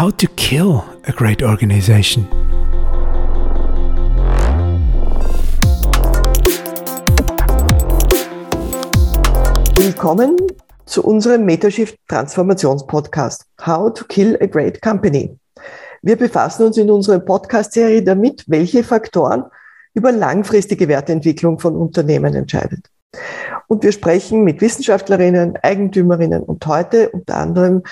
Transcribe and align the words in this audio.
How 0.00 0.10
to 0.12 0.26
kill 0.28 0.82
a 1.06 1.12
great 1.12 1.42
organization. 1.42 2.26
Willkommen 9.76 10.38
zu 10.86 11.04
unserem 11.04 11.44
Metashift 11.44 11.98
Transformationspodcast 12.08 13.44
How 13.66 13.92
to 13.92 14.06
Kill 14.06 14.38
a 14.40 14.46
Great 14.46 14.80
Company. 14.80 15.36
Wir 16.00 16.16
befassen 16.16 16.64
uns 16.64 16.78
in 16.78 16.90
unserer 16.90 17.18
Podcast-Serie 17.18 18.02
damit, 18.02 18.44
welche 18.46 18.82
Faktoren 18.82 19.44
über 19.92 20.12
langfristige 20.12 20.88
Wertentwicklung 20.88 21.58
von 21.58 21.76
Unternehmen 21.76 22.34
entscheidet. 22.34 22.86
Und 23.66 23.82
wir 23.82 23.92
sprechen 23.92 24.44
mit 24.44 24.62
Wissenschaftlerinnen, 24.62 25.58
Eigentümerinnen 25.62 26.42
und 26.42 26.64
heute 26.66 27.10
unter 27.10 27.36
anderem 27.36 27.82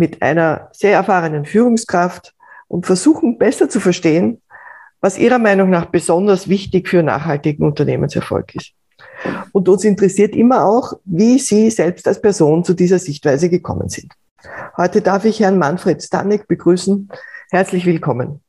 mit 0.00 0.22
einer 0.22 0.70
sehr 0.72 0.94
erfahrenen 0.94 1.44
Führungskraft 1.44 2.34
und 2.68 2.86
versuchen 2.86 3.36
besser 3.36 3.68
zu 3.68 3.80
verstehen, 3.80 4.40
was 5.02 5.18
ihrer 5.18 5.38
Meinung 5.38 5.68
nach 5.68 5.84
besonders 5.84 6.48
wichtig 6.48 6.88
für 6.88 7.02
nachhaltigen 7.02 7.66
Unternehmenserfolg 7.66 8.54
ist. 8.54 8.72
Und 9.52 9.68
uns 9.68 9.84
interessiert 9.84 10.34
immer 10.34 10.64
auch, 10.64 10.94
wie 11.04 11.38
Sie 11.38 11.68
selbst 11.68 12.08
als 12.08 12.18
Person 12.22 12.64
zu 12.64 12.72
dieser 12.72 12.98
Sichtweise 12.98 13.50
gekommen 13.50 13.90
sind. 13.90 14.10
Heute 14.78 15.02
darf 15.02 15.26
ich 15.26 15.40
Herrn 15.40 15.58
Manfred 15.58 16.02
Stanek 16.02 16.48
begrüßen. 16.48 17.10
Herzlich 17.50 17.84
willkommen. 17.84 18.40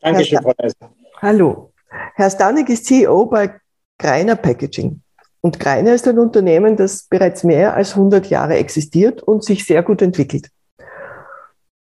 Dankeschön, 0.00 0.42
Frau 0.42 0.52
Leiser. 0.58 0.90
Hallo. 1.22 1.72
Herr 2.16 2.30
Stanek 2.30 2.68
ist 2.70 2.86
CEO 2.86 3.26
bei 3.26 3.54
Greiner 3.98 4.34
Packaging. 4.34 5.00
Und 5.42 5.58
Greiner 5.58 5.94
ist 5.94 6.06
ein 6.06 6.18
Unternehmen, 6.18 6.76
das 6.76 7.04
bereits 7.04 7.44
mehr 7.44 7.74
als 7.74 7.92
100 7.92 8.28
Jahre 8.28 8.56
existiert 8.56 9.22
und 9.22 9.42
sich 9.42 9.64
sehr 9.64 9.82
gut 9.82 10.02
entwickelt. 10.02 10.50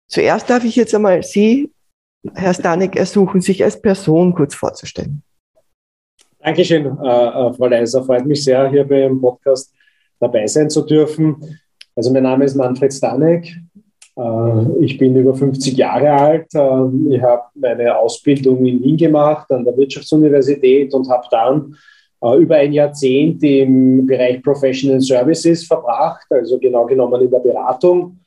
Zuerst 0.06 0.48
darf 0.48 0.64
ich 0.64 0.76
jetzt 0.76 0.94
einmal 0.94 1.22
Sie, 1.22 1.70
Herr 2.34 2.54
Stanek, 2.54 2.96
ersuchen, 2.96 3.40
sich 3.40 3.62
als 3.62 3.80
Person 3.80 4.34
kurz 4.34 4.54
vorzustellen. 4.54 5.22
Dankeschön, 6.38 6.86
äh, 6.86 6.88
äh, 6.88 7.52
Frau 7.52 7.66
Leiser. 7.66 8.04
Freut 8.04 8.24
mich 8.24 8.44
sehr, 8.44 8.70
hier 8.70 8.86
beim 8.86 9.20
Podcast 9.20 9.74
dabei 10.20 10.46
sein 10.46 10.70
zu 10.70 10.82
dürfen. 10.82 11.58
Also 11.96 12.12
mein 12.12 12.22
Name 12.22 12.44
ist 12.44 12.54
Manfred 12.54 12.94
Stanek. 12.94 13.56
Äh, 14.16 14.84
ich 14.84 14.96
bin 14.98 15.16
über 15.16 15.34
50 15.34 15.76
Jahre 15.76 16.12
alt. 16.12 16.54
Äh, 16.54 17.14
ich 17.14 17.20
habe 17.20 17.42
meine 17.54 17.96
Ausbildung 17.96 18.64
in 18.64 18.82
Wien 18.82 18.96
gemacht 18.96 19.50
an 19.50 19.64
der 19.64 19.76
Wirtschaftsuniversität 19.76 20.94
und 20.94 21.08
habe 21.08 21.26
dann 21.30 21.76
über 22.20 22.56
ein 22.56 22.72
Jahrzehnt 22.72 23.42
im 23.44 24.06
Bereich 24.06 24.42
Professional 24.42 25.00
Services 25.00 25.64
verbracht, 25.64 26.26
also 26.30 26.58
genau 26.58 26.84
genommen 26.84 27.22
in 27.22 27.30
der 27.30 27.38
Beratung, 27.38 28.18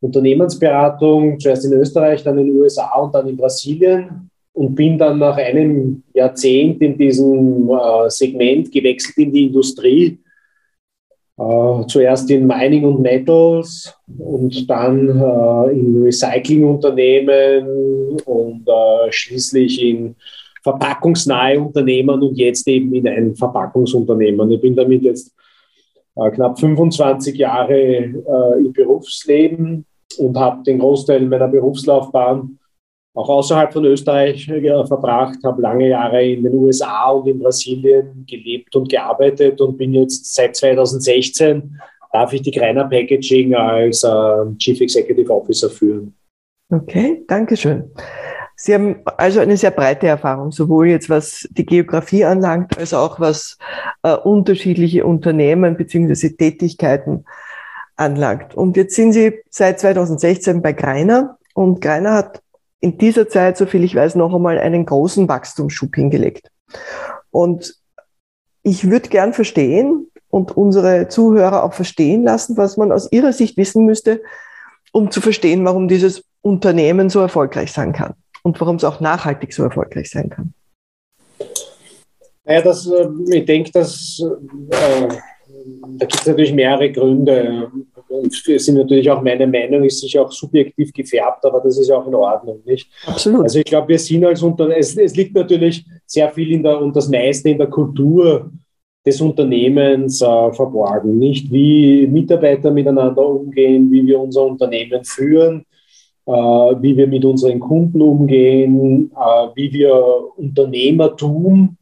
Unternehmensberatung, 0.00 1.38
zuerst 1.40 1.64
in 1.64 1.72
Österreich, 1.72 2.22
dann 2.22 2.38
in 2.38 2.46
den 2.46 2.56
USA 2.56 2.96
und 2.98 3.14
dann 3.14 3.28
in 3.28 3.36
Brasilien 3.36 4.30
und 4.52 4.74
bin 4.74 4.96
dann 4.96 5.18
nach 5.18 5.36
einem 5.36 6.02
Jahrzehnt 6.14 6.80
in 6.80 6.96
diesem 6.96 7.68
äh, 7.70 8.08
Segment 8.08 8.70
gewechselt 8.70 9.18
in 9.18 9.32
die 9.32 9.46
Industrie. 9.46 10.18
Äh, 11.36 11.86
zuerst 11.88 12.30
in 12.30 12.46
Mining 12.46 12.84
und 12.84 13.00
Metals 13.00 13.92
und 14.18 14.70
dann 14.70 15.08
äh, 15.08 15.72
in 15.72 16.04
Recyclingunternehmen 16.04 18.20
und 18.24 18.68
äh, 18.68 19.10
schließlich 19.10 19.82
in 19.82 20.14
verpackungsnahe 20.64 21.60
Unternehmen 21.60 22.22
und 22.22 22.36
jetzt 22.36 22.66
eben 22.66 22.92
in 22.94 23.06
ein 23.06 23.36
Verpackungsunternehmen. 23.36 24.50
Ich 24.50 24.60
bin 24.60 24.74
damit 24.74 25.02
jetzt 25.02 25.32
äh, 26.16 26.30
knapp 26.30 26.58
25 26.58 27.36
Jahre 27.36 27.78
äh, 27.78 28.58
im 28.58 28.72
Berufsleben 28.72 29.84
und 30.18 30.38
habe 30.38 30.62
den 30.64 30.78
Großteil 30.78 31.20
meiner 31.26 31.48
Berufslaufbahn 31.48 32.58
auch 33.16 33.28
außerhalb 33.28 33.72
von 33.72 33.84
Österreich 33.84 34.48
äh, 34.48 34.86
verbracht, 34.86 35.38
habe 35.44 35.62
lange 35.62 35.90
Jahre 35.90 36.24
in 36.24 36.42
den 36.42 36.54
USA 36.54 37.10
und 37.10 37.28
in 37.28 37.38
Brasilien 37.38 38.24
gelebt 38.28 38.74
und 38.74 38.88
gearbeitet 38.88 39.60
und 39.60 39.76
bin 39.76 39.92
jetzt 39.92 40.34
seit 40.34 40.56
2016 40.56 41.78
darf 42.12 42.32
ich 42.32 42.42
die 42.42 42.52
Greiner 42.52 42.84
Packaging 42.84 43.54
als 43.54 44.04
äh, 44.04 44.56
Chief 44.58 44.80
Executive 44.80 45.30
Officer 45.30 45.68
führen. 45.68 46.14
Okay, 46.70 47.24
danke 47.26 47.56
schön. 47.56 47.90
Sie 48.64 48.72
haben 48.72 49.02
also 49.18 49.40
eine 49.40 49.58
sehr 49.58 49.72
breite 49.72 50.06
Erfahrung, 50.06 50.50
sowohl 50.50 50.88
jetzt 50.88 51.10
was 51.10 51.46
die 51.50 51.66
Geografie 51.66 52.24
anlangt, 52.24 52.78
als 52.78 52.94
auch 52.94 53.20
was 53.20 53.58
äh, 54.02 54.14
unterschiedliche 54.14 55.04
Unternehmen 55.04 55.76
bzw. 55.76 56.30
Tätigkeiten 56.30 57.26
anlangt. 57.96 58.54
Und 58.54 58.78
jetzt 58.78 58.94
sind 58.94 59.12
Sie 59.12 59.42
seit 59.50 59.80
2016 59.80 60.62
bei 60.62 60.72
Greiner 60.72 61.36
und 61.52 61.82
Greiner 61.82 62.14
hat 62.14 62.40
in 62.80 62.96
dieser 62.96 63.28
Zeit, 63.28 63.58
soviel 63.58 63.84
ich 63.84 63.96
weiß, 63.96 64.14
noch 64.14 64.34
einmal 64.34 64.58
einen 64.58 64.86
großen 64.86 65.28
Wachstumsschub 65.28 65.94
hingelegt. 65.94 66.50
Und 67.30 67.74
ich 68.62 68.88
würde 68.88 69.10
gern 69.10 69.34
verstehen 69.34 70.06
und 70.30 70.56
unsere 70.56 71.08
Zuhörer 71.08 71.64
auch 71.64 71.74
verstehen 71.74 72.24
lassen, 72.24 72.56
was 72.56 72.78
man 72.78 72.92
aus 72.92 73.12
ihrer 73.12 73.34
Sicht 73.34 73.58
wissen 73.58 73.84
müsste, 73.84 74.22
um 74.90 75.10
zu 75.10 75.20
verstehen, 75.20 75.66
warum 75.66 75.86
dieses 75.86 76.24
Unternehmen 76.40 77.10
so 77.10 77.20
erfolgreich 77.20 77.70
sein 77.70 77.92
kann 77.92 78.14
und 78.44 78.60
warum 78.60 78.76
es 78.76 78.84
auch 78.84 79.00
nachhaltig 79.00 79.52
so 79.52 79.64
erfolgreich 79.64 80.10
sein 80.10 80.30
kann? 80.30 80.54
Naja, 82.44 82.62
das, 82.62 82.86
äh, 82.86 83.08
ich 83.30 83.44
denke, 83.46 83.72
dass 83.72 84.22
äh, 84.70 85.08
da 85.98 86.06
gibt 86.06 86.20
es 86.20 86.26
natürlich 86.26 86.52
mehrere 86.52 86.90
Gründe. 86.90 87.70
Und 88.08 88.48
es 88.48 88.66
sind 88.66 88.76
natürlich 88.76 89.10
auch 89.10 89.22
meine 89.22 89.46
Meinung, 89.46 89.84
ist 89.84 90.00
sicher 90.00 90.22
auch 90.22 90.30
subjektiv 90.30 90.92
gefärbt, 90.92 91.44
aber 91.44 91.60
das 91.60 91.78
ist 91.78 91.88
ja 91.88 91.96
auch 91.96 92.06
in 92.06 92.14
Ordnung, 92.14 92.60
nicht? 92.64 92.88
Absolut. 93.06 93.42
Also 93.42 93.58
ich 93.58 93.64
glaube, 93.64 93.88
wir 93.88 93.98
sind 93.98 94.24
als 94.24 94.42
Unternehmen, 94.42 94.78
es, 94.78 94.96
es, 94.96 95.16
liegt 95.16 95.34
natürlich 95.34 95.84
sehr 96.06 96.30
viel 96.30 96.52
in 96.52 96.62
der, 96.62 96.80
und 96.80 96.94
das 96.94 97.08
meiste 97.08 97.48
in 97.48 97.58
der 97.58 97.68
Kultur 97.68 98.50
des 99.06 99.20
Unternehmens 99.20 100.20
äh, 100.20 100.52
verborgen, 100.52 101.18
nicht? 101.18 101.50
Wie 101.50 102.06
Mitarbeiter 102.06 102.70
miteinander 102.70 103.26
umgehen, 103.26 103.90
wie 103.90 104.06
wir 104.06 104.20
unser 104.20 104.44
Unternehmen 104.44 105.04
führen, 105.04 105.60
äh, 105.60 105.73
wie 106.26 106.96
wir 106.96 107.06
mit 107.06 107.24
unseren 107.24 107.60
Kunden 107.60 108.00
umgehen, 108.00 109.10
äh, 109.14 109.48
wie 109.54 109.72
wir 109.72 109.94
Unternehmertum 110.36 111.76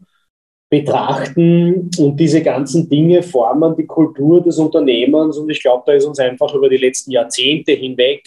betrachten. 0.68 1.90
Und 1.98 2.18
diese 2.18 2.42
ganzen 2.42 2.88
Dinge 2.88 3.22
formen 3.22 3.76
die 3.76 3.86
Kultur 3.86 4.42
des 4.42 4.58
Unternehmens. 4.58 5.36
Und 5.36 5.50
ich 5.50 5.62
glaube, 5.62 5.84
da 5.86 5.92
ist 5.92 6.06
uns 6.06 6.18
einfach 6.18 6.52
über 6.54 6.68
die 6.68 6.78
letzten 6.78 7.10
Jahrzehnte 7.10 7.72
hinweg 7.72 8.22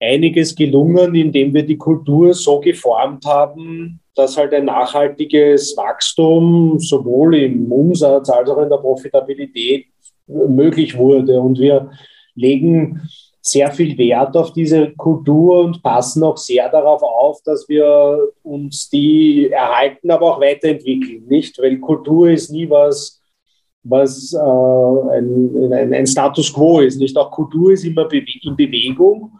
einiges 0.00 0.54
gelungen, 0.54 1.14
indem 1.14 1.52
wir 1.52 1.64
die 1.64 1.76
Kultur 1.76 2.32
so 2.32 2.60
geformt 2.60 3.24
haben, 3.26 4.00
dass 4.14 4.36
halt 4.36 4.54
ein 4.54 4.66
nachhaltiges 4.66 5.76
Wachstum 5.76 6.78
sowohl 6.78 7.34
im 7.36 7.70
Umsatz 7.72 8.30
als 8.30 8.48
auch 8.48 8.62
in 8.62 8.70
der 8.70 8.76
Profitabilität 8.76 9.86
möglich 10.26 10.96
wurde. 10.96 11.40
Und 11.40 11.58
wir 11.58 11.90
legen 12.34 13.02
sehr 13.46 13.70
viel 13.72 13.96
Wert 13.98 14.34
auf 14.38 14.54
diese 14.54 14.92
Kultur 14.92 15.64
und 15.64 15.82
passen 15.82 16.22
auch 16.22 16.38
sehr 16.38 16.66
darauf 16.70 17.02
auf, 17.02 17.42
dass 17.44 17.68
wir 17.68 18.30
uns 18.42 18.88
die 18.88 19.50
erhalten, 19.50 20.10
aber 20.10 20.34
auch 20.34 20.40
weiterentwickeln, 20.40 21.26
nicht? 21.28 21.58
Weil 21.58 21.78
Kultur 21.78 22.30
ist 22.30 22.50
nie 22.50 22.68
was, 22.70 23.20
was 23.82 24.32
äh, 24.32 24.38
ein, 24.38 25.72
ein, 25.74 25.92
ein, 25.92 26.06
Status 26.06 26.50
quo 26.54 26.80
ist, 26.80 26.98
nicht? 26.98 27.14
Auch 27.18 27.30
Kultur 27.30 27.72
ist 27.72 27.84
immer 27.84 28.10
in 28.10 28.56
Bewegung 28.56 29.32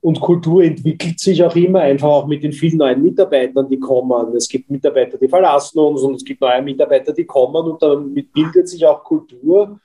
und 0.00 0.18
Kultur 0.18 0.64
entwickelt 0.64 1.20
sich 1.20 1.44
auch 1.44 1.54
immer, 1.54 1.80
einfach 1.80 2.08
auch 2.08 2.26
mit 2.26 2.42
den 2.42 2.54
vielen 2.54 2.78
neuen 2.78 3.02
Mitarbeitern, 3.02 3.68
die 3.68 3.78
kommen. 3.78 4.34
Es 4.34 4.48
gibt 4.48 4.70
Mitarbeiter, 4.70 5.18
die 5.18 5.28
verlassen 5.28 5.78
uns 5.80 6.00
und 6.00 6.14
es 6.14 6.24
gibt 6.24 6.40
neue 6.40 6.62
Mitarbeiter, 6.62 7.12
die 7.12 7.26
kommen 7.26 7.70
und 7.70 7.82
damit 7.82 8.32
bildet 8.32 8.70
sich 8.70 8.86
auch 8.86 9.04
Kultur. 9.04 9.78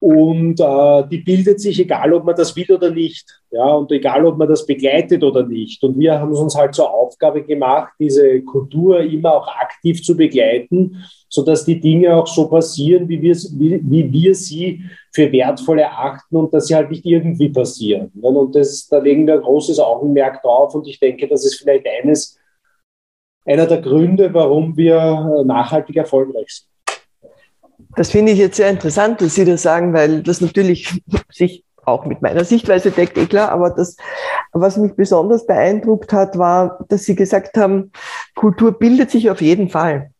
Und 0.00 0.60
äh, 0.60 1.08
die 1.10 1.18
bildet 1.18 1.60
sich, 1.60 1.80
egal 1.80 2.12
ob 2.12 2.24
man 2.24 2.36
das 2.36 2.54
will 2.54 2.70
oder 2.70 2.90
nicht. 2.90 3.26
Ja, 3.50 3.74
und 3.74 3.90
egal 3.90 4.26
ob 4.26 4.36
man 4.38 4.48
das 4.48 4.64
begleitet 4.64 5.24
oder 5.24 5.42
nicht. 5.42 5.82
Und 5.82 5.98
wir 5.98 6.20
haben 6.20 6.30
es 6.30 6.38
uns 6.38 6.54
halt 6.54 6.74
zur 6.74 6.92
Aufgabe 6.92 7.42
gemacht, 7.42 7.94
diese 7.98 8.40
Kultur 8.42 9.00
immer 9.00 9.34
auch 9.34 9.48
aktiv 9.48 10.02
zu 10.04 10.16
begleiten, 10.16 11.02
sodass 11.28 11.64
die 11.64 11.80
Dinge 11.80 12.14
auch 12.14 12.28
so 12.28 12.48
passieren, 12.48 13.08
wie 13.08 13.20
wir, 13.20 13.34
wie, 13.34 13.80
wie 13.82 14.12
wir 14.12 14.34
sie 14.36 14.84
für 15.12 15.32
wertvoll 15.32 15.80
erachten 15.80 16.36
und 16.36 16.54
dass 16.54 16.68
sie 16.68 16.76
halt 16.76 16.90
nicht 16.90 17.04
irgendwie 17.04 17.48
passieren. 17.48 18.12
Und 18.20 18.54
das, 18.54 18.86
da 18.86 18.98
legen 18.98 19.26
wir 19.26 19.34
ein 19.34 19.42
großes 19.42 19.80
Augenmerk 19.80 20.42
drauf. 20.42 20.76
Und 20.76 20.86
ich 20.86 21.00
denke, 21.00 21.26
das 21.26 21.44
ist 21.44 21.56
vielleicht 21.56 21.86
eines, 21.88 22.38
einer 23.44 23.66
der 23.66 23.80
Gründe, 23.80 24.32
warum 24.32 24.76
wir 24.76 25.42
nachhaltig 25.44 25.96
erfolgreich 25.96 26.48
sind. 26.48 26.68
Das 27.98 28.12
finde 28.12 28.30
ich 28.30 28.38
jetzt 28.38 28.56
sehr 28.56 28.70
interessant, 28.70 29.20
dass 29.20 29.34
Sie 29.34 29.44
das 29.44 29.62
sagen, 29.62 29.92
weil 29.92 30.22
das 30.22 30.40
natürlich 30.40 31.02
sich 31.32 31.64
auch 31.84 32.06
mit 32.06 32.22
meiner 32.22 32.44
Sichtweise 32.44 32.92
deckt, 32.92 33.18
eh 33.18 33.26
klar. 33.26 33.50
Aber 33.50 33.70
das, 33.70 33.96
was 34.52 34.76
mich 34.76 34.94
besonders 34.94 35.46
beeindruckt 35.46 36.12
hat, 36.12 36.38
war, 36.38 36.78
dass 36.88 37.06
Sie 37.06 37.16
gesagt 37.16 37.56
haben, 37.58 37.90
Kultur 38.36 38.78
bildet 38.78 39.10
sich 39.10 39.30
auf 39.30 39.40
jeden 39.40 39.68
Fall. 39.68 40.12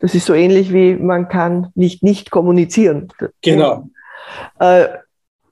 Das 0.00 0.16
ist 0.16 0.26
so 0.26 0.34
ähnlich 0.34 0.72
wie 0.72 0.96
man 0.96 1.28
kann 1.28 1.68
nicht 1.76 2.02
nicht 2.02 2.32
kommunizieren. 2.32 3.12
Genau. 3.42 3.88
Äh, 4.58 4.88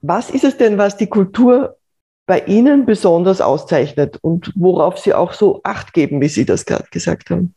was 0.01 0.31
ist 0.31 0.43
es 0.43 0.57
denn, 0.57 0.77
was 0.77 0.97
die 0.97 1.07
Kultur 1.07 1.77
bei 2.25 2.41
Ihnen 2.41 2.85
besonders 2.85 3.39
auszeichnet 3.39 4.17
und 4.21 4.51
worauf 4.55 4.97
Sie 4.97 5.13
auch 5.13 5.31
so 5.31 5.61
Acht 5.63 5.93
geben, 5.93 6.19
wie 6.19 6.27
Sie 6.27 6.43
das 6.43 6.65
gerade 6.65 6.89
gesagt 6.91 7.29
haben? 7.29 7.55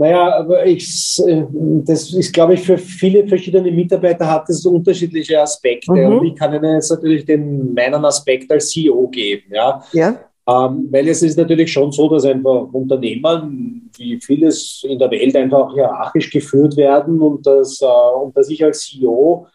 Naja, 0.00 0.34
aber 0.38 0.64
ich, 0.64 1.20
äh, 1.26 1.44
das 1.84 2.14
ist, 2.14 2.32
glaube 2.32 2.54
ich, 2.54 2.62
für 2.62 2.78
viele 2.78 3.28
verschiedene 3.28 3.70
Mitarbeiter 3.70 4.26
hat 4.26 4.48
es 4.48 4.64
unterschiedliche 4.64 5.38
Aspekte. 5.38 5.92
Mhm. 5.92 6.06
Und 6.06 6.26
ich 6.28 6.34
kann 6.36 6.54
Ihnen 6.54 6.76
jetzt 6.76 6.90
natürlich 6.90 7.26
den, 7.26 7.74
meinen 7.74 8.02
Aspekt 8.06 8.50
als 8.50 8.70
CEO 8.70 9.08
geben. 9.08 9.52
Ja. 9.52 9.82
ja. 9.92 10.18
Ähm, 10.48 10.88
weil 10.90 11.06
es 11.06 11.22
ist 11.22 11.36
natürlich 11.36 11.70
schon 11.70 11.92
so, 11.92 12.08
dass 12.08 12.24
einfach 12.24 12.72
Unternehmen, 12.72 13.90
wie 13.98 14.18
vieles 14.18 14.86
in 14.88 14.98
der 14.98 15.10
Welt, 15.10 15.36
einfach 15.36 15.74
hierarchisch 15.74 16.30
geführt 16.30 16.78
werden 16.78 17.20
und 17.20 17.46
dass, 17.46 17.82
äh, 17.82 18.24
und 18.24 18.34
dass 18.34 18.48
ich 18.48 18.64
als 18.64 18.80
CEO 18.80 19.46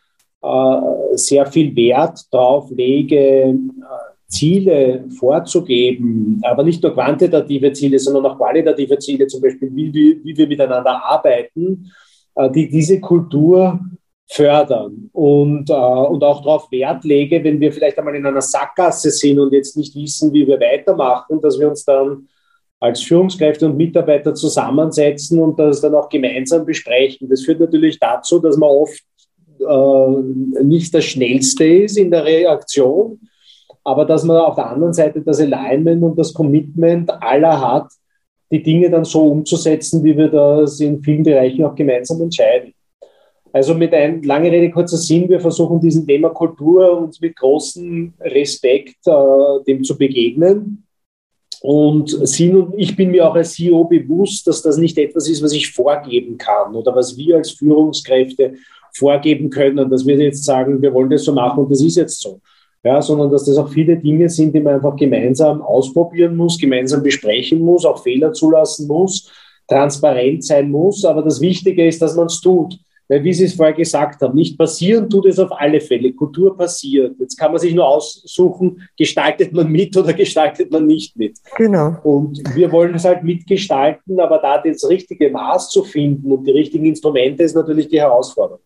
äh, 0.44 0.78
sehr 1.14 1.48
viel 1.48 1.76
Wert 1.76 2.20
darauf 2.32 2.70
lege, 2.70 3.18
äh, 3.18 3.56
Ziele 4.28 5.06
vorzugeben, 5.18 6.42
aber 6.44 6.64
nicht 6.64 6.82
nur 6.82 6.94
quantitative 6.94 7.72
Ziele, 7.74 8.00
sondern 8.00 8.26
auch 8.26 8.38
qualitative 8.38 8.98
Ziele, 9.00 9.28
zum 9.28 9.42
Beispiel, 9.42 9.70
wie, 9.74 9.94
wie, 9.94 10.24
wie 10.24 10.38
wir 10.38 10.48
miteinander 10.48 11.04
arbeiten, 11.04 11.92
äh, 12.36 12.50
die 12.52 12.68
diese 12.68 13.00
Kultur 13.00 13.80
fördern 14.28 15.10
und, 15.14 15.70
äh, 15.70 15.74
und 15.74 16.24
auch 16.24 16.42
darauf 16.42 16.72
Wert 16.72 17.04
lege, 17.04 17.44
wenn 17.44 17.60
wir 17.60 17.72
vielleicht 17.72 17.98
einmal 18.00 18.16
in 18.16 18.26
einer 18.26 18.42
Sackgasse 18.42 19.12
sind 19.12 19.40
und 19.40 19.54
jetzt 19.54 19.78
nicht 19.78 19.96
wissen, 19.96 20.34
wie 20.34 20.48
wir 20.48 20.60
weitermachen, 20.60 21.40
dass 21.42 21.60
wir 21.60 21.70
uns 21.70 21.86
dann 21.86 22.28
als 22.80 23.02
Führungskräfte 23.02 23.68
und 23.68 23.78
Mitarbeiter 23.78 24.34
zusammensetzen 24.34 25.40
und 25.40 25.58
das 25.60 25.82
dann 25.82 25.96
auch 25.96 26.10
gemeinsam 26.10 26.66
besprechen. 26.66 27.30
Das 27.30 27.44
führt 27.44 27.60
natürlich 27.60 28.00
dazu, 28.00 28.40
dass 28.40 28.58
man 28.58 28.70
oft 28.70 29.02
äh, 29.60 30.64
nicht 30.64 30.94
das 30.94 31.06
Schnellste 31.06 31.66
ist 31.66 31.98
in 31.98 32.12
der 32.12 32.26
Reaktion, 32.26 33.20
aber 33.86 34.04
dass 34.04 34.24
man 34.24 34.38
auf 34.38 34.56
der 34.56 34.70
anderen 34.70 34.94
Seite 34.94 35.22
das 35.22 35.40
Alignment 35.40 36.04
und 36.04 36.18
das 36.18 36.34
Commitment 36.34 37.10
aller 37.22 37.62
hat, 37.62 37.88
die 38.52 38.62
Dinge 38.62 38.90
dann 38.90 39.06
so 39.06 39.24
umzusetzen, 39.28 40.04
wie 40.04 40.18
wir 40.18 40.28
das 40.28 40.80
in 40.80 41.02
vielen 41.02 41.24
Bereichen 41.24 41.64
auch 41.64 41.76
gemeinsam 41.76 42.22
entscheiden. 42.22 42.74
Also 43.54 43.74
mit 43.74 43.94
einem 43.94 44.22
lange 44.24 44.52
Rede, 44.52 44.72
kurzer 44.72 44.98
Sinn, 44.98 45.30
wir 45.30 45.40
versuchen 45.40 45.80
diesem 45.80 46.06
Thema 46.06 46.30
Kultur 46.30 46.98
uns 46.98 47.22
mit 47.22 47.36
großem 47.36 48.14
Respekt 48.20 48.98
äh, 49.06 49.64
dem 49.66 49.84
zu 49.84 49.98
begegnen. 49.98 50.84
Und 51.62 52.10
Sinn 52.28 52.58
und 52.58 52.74
ich 52.78 52.96
bin 52.96 53.12
mir 53.12 53.30
auch 53.30 53.36
als 53.36 53.54
CEO 53.54 53.86
bewusst, 53.86 54.46
dass 54.48 54.62
das 54.62 54.78
nicht 54.78 54.98
etwas 54.98 55.30
ist, 55.30 55.42
was 55.42 55.54
ich 55.54 55.72
vorgeben 55.72 56.38
kann 56.38 56.76
oder 56.76 56.96
was 56.96 57.16
wir 57.16 57.38
als 57.38 57.52
Führungskräfte 57.52 58.56
vorgeben 58.94 59.50
können, 59.50 59.90
dass 59.90 60.06
wir 60.06 60.18
jetzt 60.18 60.44
sagen, 60.44 60.82
wir 60.82 60.94
wollen 60.94 61.10
das 61.10 61.24
so 61.24 61.34
machen 61.34 61.64
und 61.64 61.72
das 61.72 61.82
ist 61.82 61.98
jetzt 61.98 62.20
so. 62.20 62.42
Ja, 62.86 63.02
sondern 63.02 63.32
dass 63.32 63.46
das 63.46 63.58
auch 63.58 63.70
viele 63.70 63.98
Dinge 63.98 64.30
sind, 64.30 64.54
die 64.54 64.60
man 64.60 64.76
einfach 64.76 64.96
gemeinsam 64.96 65.64
ausprobieren 65.64 66.36
muss, 66.36 66.60
gemeinsam 66.60 67.02
besprechen 67.02 67.60
muss, 67.60 67.84
auch 67.84 68.04
Fehler 68.04 68.32
zulassen 68.32 68.88
muss, 68.88 69.32
transparent 69.68 70.44
sein 70.44 70.70
muss. 70.70 71.04
Aber 71.04 71.24
das 71.24 71.42
Wichtige 71.42 71.88
ist, 71.88 72.00
dass 72.00 72.16
man 72.16 72.28
es 72.28 72.40
tut. 72.40 72.78
Weil, 73.08 73.24
wie 73.24 73.34
Sie 73.34 73.46
es 73.46 73.56
vorher 73.56 73.74
gesagt 73.74 74.22
haben, 74.22 74.36
nicht 74.36 74.56
passieren 74.56 75.10
tut 75.10 75.26
es 75.26 75.40
auf 75.40 75.52
alle 75.52 75.82
Fälle. 75.82 76.14
Kultur 76.14 76.56
passiert. 76.56 77.16
Jetzt 77.20 77.38
kann 77.38 77.52
man 77.52 77.60
sich 77.60 77.74
nur 77.74 77.88
aussuchen, 77.88 78.88
gestaltet 78.96 79.52
man 79.52 79.72
mit 79.72 79.98
oder 79.98 80.14
gestaltet 80.14 80.72
man 80.72 80.86
nicht 80.86 81.18
mit. 81.18 81.40
Genau. 81.58 81.98
Und 82.04 82.44
wir 82.56 82.72
wollen 82.72 82.94
es 82.94 83.06
halt 83.06 83.24
mitgestalten, 83.24 84.20
aber 84.20 84.38
da 84.38 84.62
das 84.62 84.88
richtige 84.88 85.32
Maß 85.32 85.70
zu 85.72 85.84
finden 85.84 86.32
und 86.32 86.46
die 86.46 86.52
richtigen 86.52 86.86
Instrumente 86.86 87.42
ist 87.42 87.56
natürlich 87.56 87.88
die 87.88 88.00
Herausforderung. 88.00 88.62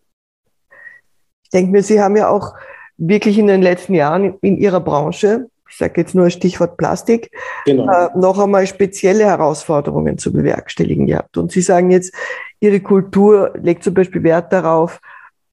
Ich 1.44 1.50
denke 1.50 1.72
mir, 1.72 1.82
Sie 1.82 1.98
haben 1.98 2.16
ja 2.16 2.28
auch 2.28 2.52
wirklich 3.00 3.38
in 3.38 3.46
den 3.46 3.62
letzten 3.62 3.94
Jahren 3.94 4.34
in 4.42 4.56
Ihrer 4.58 4.80
Branche, 4.80 5.48
ich 5.68 5.76
sage 5.76 6.00
jetzt 6.00 6.14
nur 6.14 6.30
Stichwort 6.30 6.76
Plastik, 6.76 7.30
genau. 7.64 7.90
äh, 7.90 8.08
noch 8.16 8.38
einmal 8.38 8.66
spezielle 8.66 9.24
Herausforderungen 9.24 10.18
zu 10.18 10.32
bewerkstelligen 10.32 11.06
gehabt. 11.06 11.36
Und 11.36 11.50
Sie 11.52 11.62
sagen 11.62 11.90
jetzt, 11.90 12.14
Ihre 12.60 12.80
Kultur 12.80 13.52
legt 13.60 13.82
zum 13.84 13.94
Beispiel 13.94 14.22
Wert 14.22 14.52
darauf, 14.52 15.00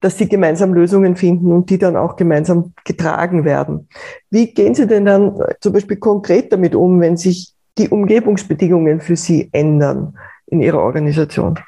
dass 0.01 0.17
Sie 0.17 0.27
gemeinsam 0.27 0.73
Lösungen 0.73 1.15
finden 1.15 1.51
und 1.51 1.69
die 1.69 1.77
dann 1.77 1.95
auch 1.95 2.15
gemeinsam 2.15 2.73
getragen 2.83 3.45
werden. 3.45 3.87
Wie 4.29 4.53
gehen 4.53 4.75
Sie 4.75 4.85
denn 4.85 5.05
dann 5.05 5.39
zum 5.59 5.73
Beispiel 5.73 5.97
konkret 5.97 6.51
damit 6.51 6.75
um, 6.75 6.99
wenn 6.99 7.17
sich 7.17 7.53
die 7.77 7.89
Umgebungsbedingungen 7.89 8.99
für 9.01 9.15
Sie 9.15 9.49
ändern 9.51 10.17
in 10.47 10.61
Ihrer 10.61 10.81
Organisation? 10.81 11.59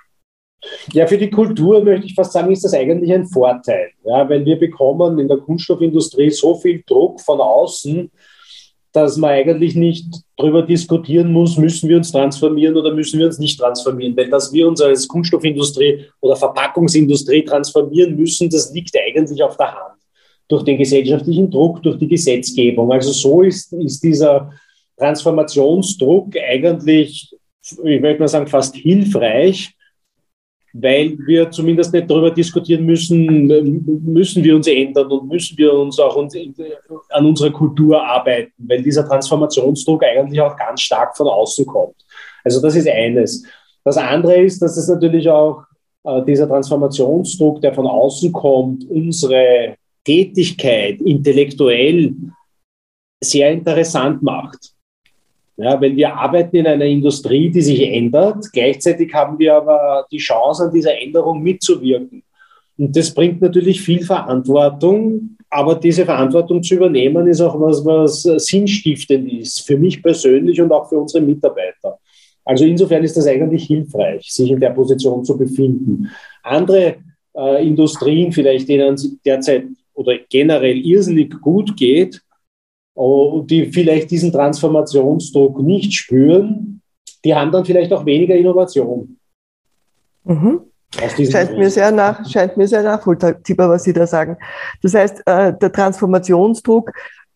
Ja, 0.91 1.07
für 1.07 1.17
die 1.17 1.29
Kultur 1.29 1.83
möchte 1.83 2.07
ich 2.07 2.15
fast 2.15 2.33
sagen, 2.33 2.51
ist 2.51 2.63
das 2.63 2.73
eigentlich 2.73 3.13
ein 3.13 3.27
Vorteil. 3.27 3.91
Ja, 4.03 4.27
weil 4.29 4.45
wir 4.45 4.59
bekommen 4.59 5.19
in 5.19 5.27
der 5.27 5.37
Kunststoffindustrie 5.37 6.29
so 6.31 6.55
viel 6.55 6.83
Druck 6.85 7.21
von 7.21 7.39
außen, 7.39 8.11
dass 8.91 9.17
man 9.17 9.31
eigentlich 9.31 9.75
nicht 9.75 10.07
darüber 10.35 10.63
diskutieren 10.63 11.31
muss, 11.31 11.57
müssen 11.57 11.87
wir 11.87 11.97
uns 11.97 12.11
transformieren 12.11 12.75
oder 12.75 12.93
müssen 12.93 13.19
wir 13.19 13.27
uns 13.27 13.37
nicht 13.37 13.59
transformieren. 13.59 14.17
Weil 14.17 14.29
dass 14.29 14.51
wir 14.51 14.67
uns 14.67 14.81
als 14.81 15.07
Kunststoffindustrie 15.07 16.05
oder 16.21 16.35
Verpackungsindustrie 16.35 17.45
transformieren 17.45 18.15
müssen, 18.15 18.49
das 18.49 18.73
liegt 18.73 18.95
eigentlich 18.97 19.41
auf 19.43 19.57
der 19.57 19.73
Hand. 19.73 19.99
Durch 20.47 20.63
den 20.63 20.79
gesellschaftlichen 20.79 21.51
Druck, 21.51 21.83
durch 21.83 21.99
die 21.99 22.07
Gesetzgebung. 22.07 22.91
Also 22.91 23.11
so 23.11 23.43
ist, 23.43 23.71
ist 23.73 24.03
dieser 24.03 24.51
Transformationsdruck 24.97 26.35
eigentlich, 26.37 27.35
ich 27.61 28.01
möchte 28.01 28.19
mal 28.19 28.27
sagen, 28.27 28.47
fast 28.47 28.75
hilfreich, 28.75 29.75
weil 30.73 31.17
wir 31.25 31.49
zumindest 31.51 31.93
nicht 31.93 32.09
darüber 32.09 32.31
diskutieren 32.31 32.85
müssen, 32.85 33.47
müssen 34.05 34.43
wir 34.43 34.55
uns 34.55 34.67
ändern 34.67 35.11
und 35.11 35.27
müssen 35.27 35.57
wir 35.57 35.73
uns 35.73 35.99
auch 35.99 36.17
an 37.09 37.25
unserer 37.25 37.51
Kultur 37.51 38.03
arbeiten, 38.03 38.53
weil 38.57 38.81
dieser 38.81 39.07
Transformationsdruck 39.07 40.03
eigentlich 40.03 40.41
auch 40.41 40.55
ganz 40.55 40.81
stark 40.81 41.15
von 41.17 41.27
außen 41.27 41.65
kommt. 41.65 41.95
Also 42.43 42.61
das 42.61 42.75
ist 42.75 42.87
eines. 42.87 43.43
Das 43.83 43.97
andere 43.97 44.41
ist, 44.41 44.61
dass 44.61 44.77
es 44.77 44.87
natürlich 44.87 45.29
auch 45.29 45.63
äh, 46.03 46.23
dieser 46.25 46.47
Transformationsdruck, 46.47 47.61
der 47.61 47.73
von 47.73 47.87
außen 47.87 48.31
kommt, 48.31 48.89
unsere 48.89 49.75
Tätigkeit 50.05 51.01
intellektuell 51.01 52.13
sehr 53.21 53.51
interessant 53.51 54.23
macht. 54.23 54.73
Ja, 55.61 55.79
weil 55.81 55.93
wir 55.93 56.15
arbeiten 56.15 56.55
in 56.55 56.67
einer 56.67 56.85
Industrie, 56.85 57.49
die 57.49 57.61
sich 57.61 57.81
ändert. 57.81 58.45
Gleichzeitig 58.53 59.13
haben 59.13 59.37
wir 59.37 59.55
aber 59.55 60.05
die 60.09 60.17
Chance, 60.17 60.63
an 60.63 60.73
dieser 60.73 60.97
Änderung 60.97 61.43
mitzuwirken. 61.43 62.23
Und 62.77 62.95
das 62.95 63.13
bringt 63.13 63.41
natürlich 63.41 63.81
viel 63.81 64.05
Verantwortung, 64.05 65.35
aber 65.49 65.75
diese 65.75 66.05
Verantwortung 66.05 66.63
zu 66.63 66.75
übernehmen, 66.75 67.27
ist 67.27 67.41
auch 67.41 67.59
was, 67.59 67.83
was 67.83 68.21
sinnstiftend 68.21 69.33
ist, 69.33 69.67
für 69.67 69.77
mich 69.77 70.01
persönlich 70.01 70.61
und 70.61 70.71
auch 70.71 70.87
für 70.87 70.97
unsere 70.97 71.25
Mitarbeiter. 71.25 71.99
Also 72.45 72.63
insofern 72.63 73.03
ist 73.03 73.17
das 73.17 73.27
eigentlich 73.27 73.65
hilfreich, 73.65 74.31
sich 74.31 74.49
in 74.49 74.61
der 74.61 74.69
Position 74.69 75.25
zu 75.25 75.37
befinden. 75.37 76.09
Andere 76.41 76.95
äh, 77.35 77.67
Industrien, 77.67 78.31
vielleicht 78.31 78.69
denen 78.69 78.93
es 78.93 79.13
derzeit 79.25 79.65
oder 79.93 80.17
generell 80.29 80.77
irrsinnig 80.77 81.41
gut 81.41 81.75
geht, 81.75 82.21
die 83.45 83.71
vielleicht 83.71 84.11
diesen 84.11 84.31
Transformationsdruck 84.31 85.61
nicht 85.61 85.93
spüren, 85.93 86.81
die 87.23 87.33
haben 87.33 87.51
dann 87.51 87.65
vielleicht 87.65 87.93
auch 87.93 88.05
weniger 88.05 88.35
Innovation. 88.35 89.17
Mhm. 90.23 90.61
Scheint 90.91 91.57
mir, 91.57 91.69
sehr 91.69 91.91
nach, 91.91 92.27
scheint 92.27 92.57
mir 92.57 92.67
sehr 92.67 92.81
nachvollziehbar, 92.81 93.69
was 93.69 93.83
Sie 93.83 93.93
da 93.93 94.07
sagen. 94.07 94.37
Das 94.81 94.95
heißt, 94.95 95.21
äh, 95.27 95.53
der 95.53 95.71
Transformationsdruck 95.71 96.91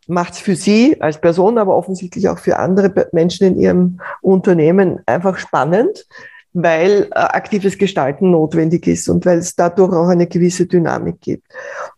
macht 0.07 0.33
es 0.33 0.39
für 0.39 0.55
Sie 0.55 0.99
als 0.99 1.21
Person, 1.21 1.57
aber 1.57 1.75
offensichtlich 1.75 2.27
auch 2.29 2.39
für 2.39 2.57
andere 2.57 3.07
Menschen 3.11 3.47
in 3.47 3.59
Ihrem 3.59 4.01
Unternehmen 4.21 5.01
einfach 5.05 5.37
spannend, 5.37 6.07
weil 6.53 7.09
äh, 7.11 7.19
aktives 7.19 7.77
Gestalten 7.77 8.31
notwendig 8.31 8.87
ist 8.87 9.07
und 9.07 9.25
weil 9.25 9.37
es 9.37 9.55
dadurch 9.55 9.93
auch 9.93 10.07
eine 10.07 10.27
gewisse 10.27 10.65
Dynamik 10.65 11.21
gibt. 11.21 11.45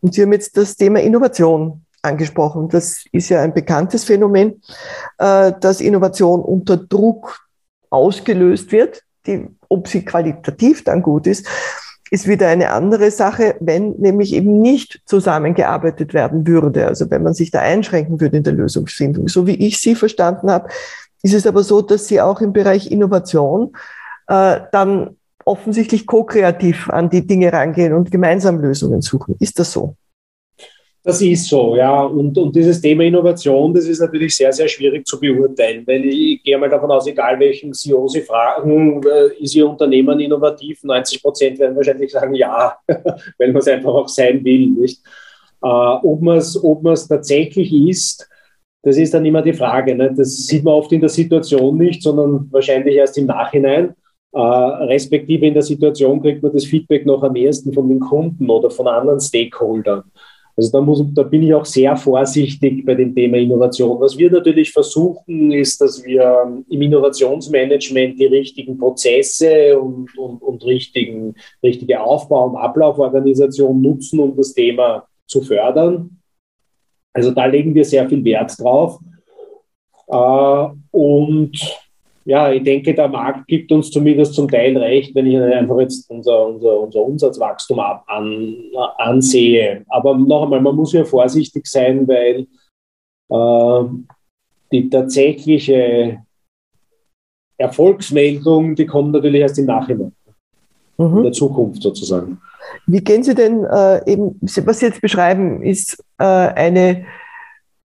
Und 0.01 0.13
Sie 0.13 0.22
haben 0.22 0.34
jetzt 0.34 0.57
das 0.57 0.75
Thema 0.75 1.00
Innovation 1.00 1.86
angesprochen. 2.05 2.69
Das 2.69 3.05
ist 3.12 3.29
ja 3.29 3.41
ein 3.41 3.53
bekanntes 3.53 4.03
Phänomen, 4.03 4.62
äh, 5.17 5.53
dass 5.59 5.81
Innovation 5.81 6.41
unter 6.41 6.77
Druck 6.77 7.39
ausgelöst 7.89 8.71
wird. 8.71 9.01
Die, 9.27 9.47
ob 9.69 9.88
sie 9.88 10.05
qualitativ 10.05 10.83
dann 10.83 11.01
gut 11.01 11.27
ist, 11.27 11.47
ist 12.12 12.27
wieder 12.27 12.47
eine 12.47 12.71
andere 12.71 13.09
Sache, 13.09 13.55
wenn 13.59 13.91
nämlich 13.93 14.33
eben 14.33 14.62
nicht 14.62 15.01
zusammengearbeitet 15.05 16.13
werden 16.13 16.45
würde. 16.45 16.88
Also 16.88 17.09
wenn 17.09 17.24
man 17.24 17.33
sich 17.33 17.51
da 17.51 17.59
einschränken 17.62 18.21
würde 18.21 18.38
in 18.38 18.43
der 18.43 18.53
Lösungsfindung. 18.53 19.27
So 19.27 19.47
wie 19.47 19.55
ich 19.55 19.81
Sie 19.81 19.95
verstanden 19.95 20.51
habe, 20.51 20.69
ist 21.24 21.33
es 21.33 21.47
aber 21.47 21.63
so, 21.63 21.81
dass 21.81 22.07
Sie 22.07 22.21
auch 22.21 22.41
im 22.41 22.53
Bereich 22.53 22.91
Innovation 22.91 23.75
äh, 24.27 24.59
dann 24.71 25.17
offensichtlich 25.43 26.05
ko-kreativ 26.05 26.89
an 26.89 27.09
die 27.09 27.25
Dinge 27.25 27.51
rangehen 27.53 27.93
und 27.93 28.12
gemeinsam 28.12 28.59
Lösungen 28.59 29.01
suchen. 29.01 29.35
Ist 29.39 29.59
das 29.59 29.71
so? 29.71 29.95
Das 31.05 31.21
ist 31.21 31.47
so, 31.47 31.75
ja. 31.75 32.01
Und, 32.01 32.35
und 32.35 32.55
dieses 32.55 32.81
Thema 32.81 33.03
Innovation, 33.03 33.71
das 33.71 33.85
ist 33.85 34.00
natürlich 34.00 34.35
sehr, 34.35 34.51
sehr 34.51 34.67
schwierig 34.67 35.05
zu 35.05 35.19
beurteilen, 35.19 35.85
weil 35.85 36.03
ich 36.03 36.41
gehe 36.41 36.57
mal 36.57 36.67
davon 36.67 36.89
aus, 36.89 37.05
egal 37.05 37.39
welchen 37.39 37.74
CEO 37.74 38.07
Sie 38.07 38.21
fragen, 38.21 39.03
äh, 39.03 39.39
ist 39.39 39.55
Ihr 39.55 39.69
Unternehmen 39.69 40.19
innovativ? 40.19 40.83
90 40.83 41.21
Prozent 41.21 41.59
werden 41.59 41.75
wahrscheinlich 41.75 42.12
sagen, 42.12 42.33
ja, 42.33 42.75
weil 43.38 43.51
man 43.51 43.57
es 43.57 43.67
einfach 43.67 43.93
auch 43.93 44.07
sein 44.07 44.43
will, 44.43 44.71
nicht? 44.71 45.00
Äh, 45.62 45.67
ob 45.67 46.21
man 46.24 46.39
es 46.39 46.63
ob 46.63 46.83
tatsächlich 46.83 47.71
ist, 47.71 48.27
das 48.81 48.97
ist 48.97 49.13
dann 49.13 49.25
immer 49.25 49.43
die 49.43 49.53
Frage. 49.53 49.93
Ne? 49.93 50.12
Das 50.12 50.47
sieht 50.47 50.63
man 50.63 50.74
oft 50.74 50.91
in 50.91 51.01
der 51.01 51.09
Situation 51.09 51.77
nicht, 51.77 52.01
sondern 52.01 52.47
wahrscheinlich 52.51 52.95
erst 52.95 53.19
im 53.19 53.27
Nachhinein. 53.27 53.93
Äh, 54.33 54.39
respektive 54.39 55.45
in 55.45 55.53
der 55.53 55.63
Situation 55.63 56.19
kriegt 56.19 56.41
man 56.41 56.51
das 56.51 56.65
Feedback 56.65 57.05
noch 57.05 57.21
am 57.21 57.35
ehesten 57.35 57.74
von 57.74 57.88
den 57.88 58.00
Kunden 58.00 58.50
oder 58.50 58.71
von 58.71 58.88
anderen 58.88 59.19
Stakeholdern. 59.19 60.03
Also 60.57 60.71
da, 60.71 60.81
muss, 60.81 61.03
da 61.13 61.24
bin 61.24 61.43
ich 61.43 61.53
auch 61.53 61.65
sehr 61.65 61.97
vorsichtig 61.97 62.85
bei 62.85 62.95
dem 62.95 63.13
Thema 63.13 63.38
Innovation. 63.38 64.00
Was 64.00 64.17
wir 64.17 64.31
natürlich 64.31 64.71
versuchen, 64.71 65.51
ist, 65.51 65.81
dass 65.81 66.03
wir 66.03 66.63
im 66.69 66.81
Innovationsmanagement 66.81 68.17
die 68.17 68.27
richtigen 68.27 68.77
Prozesse 68.77 69.77
und, 69.77 70.17
und, 70.17 70.41
und 70.41 70.63
richtigen, 70.63 71.35
richtige 71.62 72.01
Aufbau- 72.01 72.47
und 72.50 72.55
Ablauforganisation 72.55 73.81
nutzen, 73.81 74.19
um 74.19 74.35
das 74.38 74.53
Thema 74.53 75.05
zu 75.27 75.41
fördern. 75.41 76.21
Also 77.12 77.31
da 77.31 77.45
legen 77.45 77.75
wir 77.75 77.83
sehr 77.83 78.07
viel 78.07 78.24
Wert 78.24 78.57
drauf. 78.57 79.00
Äh, 80.07 80.67
und 80.91 81.85
ja, 82.25 82.51
ich 82.51 82.63
denke, 82.63 82.94
der 82.96 83.08
Markt 83.08 83.48
gibt 83.48 83.72
uns 83.72 83.91
zumindest 83.91 84.34
zum 84.34 84.50
Teil 84.50 84.75
recht, 84.77 85.13
wenn 85.13 85.27
ich 85.27 85.38
einfach 85.38 85.79
jetzt 85.79 86.10
unser, 86.10 86.48
unser, 86.48 86.79
unser 86.79 87.01
Umsatzwachstum 87.01 87.79
ab, 87.79 88.03
an, 88.08 88.55
ansehe. 88.98 89.86
Aber 89.89 90.17
noch 90.17 90.44
einmal, 90.44 90.60
man 90.60 90.75
muss 90.75 90.94
ja 90.94 91.05
vorsichtig 91.05 91.67
sein, 91.67 92.08
weil 92.08 92.48
äh, 93.29 93.89
die 94.72 94.89
tatsächliche 94.89 96.24
Erfolgsmeldung, 97.58 98.75
die 98.75 98.88
kommt 98.88 99.12
natürlich 99.12 99.41
erst 99.41 99.60
im 99.60 99.65
Nachhinein, 99.65 100.12
mhm. 100.98 101.17
in 101.17 101.24
der 101.24 101.32
Zukunft 101.32 101.84
sozusagen. 101.84 102.41
Wie 102.88 103.01
gehen 103.01 103.22
Sie 103.22 103.36
denn 103.36 103.63
äh, 103.65 104.12
eben, 104.12 104.39
was 104.41 104.79
Sie 104.79 104.86
jetzt 104.88 105.01
beschreiben, 105.01 105.62
ist 105.62 106.03
äh, 106.17 106.24
eine 106.24 107.05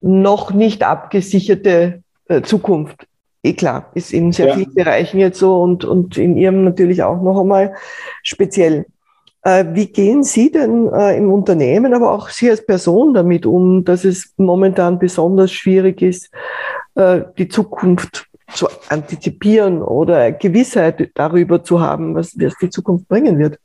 noch 0.00 0.50
nicht 0.50 0.82
abgesicherte 0.82 2.02
äh, 2.28 2.40
Zukunft 2.40 3.06
eh 3.42 3.52
klar, 3.54 3.90
ist 3.94 4.12
in 4.12 4.32
sehr 4.32 4.48
ja. 4.48 4.54
vielen 4.54 4.74
Bereichen 4.74 5.18
jetzt 5.18 5.38
so 5.38 5.60
und, 5.62 5.84
und 5.84 6.16
in 6.16 6.36
Ihrem 6.36 6.64
natürlich 6.64 7.02
auch 7.02 7.22
noch 7.22 7.40
einmal 7.40 7.74
speziell. 8.22 8.86
Äh, 9.42 9.64
wie 9.72 9.86
gehen 9.86 10.22
Sie 10.22 10.52
denn 10.52 10.92
äh, 10.92 11.16
im 11.16 11.32
Unternehmen, 11.32 11.94
aber 11.94 12.12
auch 12.12 12.28
Sie 12.28 12.50
als 12.50 12.64
Person 12.64 13.14
damit 13.14 13.46
um, 13.46 13.84
dass 13.84 14.04
es 14.04 14.34
momentan 14.36 14.98
besonders 14.98 15.50
schwierig 15.50 16.02
ist, 16.02 16.30
äh, 16.94 17.22
die 17.38 17.48
Zukunft 17.48 18.26
zu 18.52 18.68
antizipieren 18.88 19.80
oder 19.80 20.32
Gewissheit 20.32 21.10
darüber 21.14 21.62
zu 21.62 21.80
haben, 21.80 22.14
was, 22.14 22.34
was 22.38 22.54
die 22.60 22.68
Zukunft 22.68 23.08
bringen 23.08 23.38
wird? 23.38 23.58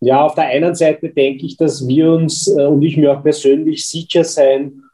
Ja, 0.00 0.24
auf 0.24 0.34
der 0.34 0.44
einen 0.44 0.74
Seite 0.74 1.10
denke 1.10 1.44
ich, 1.44 1.56
dass 1.56 1.86
wir 1.86 2.12
uns 2.12 2.48
und 2.48 2.82
ich 2.82 2.96
mir 2.96 3.12
auch 3.12 3.22
persönlich 3.22 3.86
sicher 3.86 4.22
sein 4.22 4.84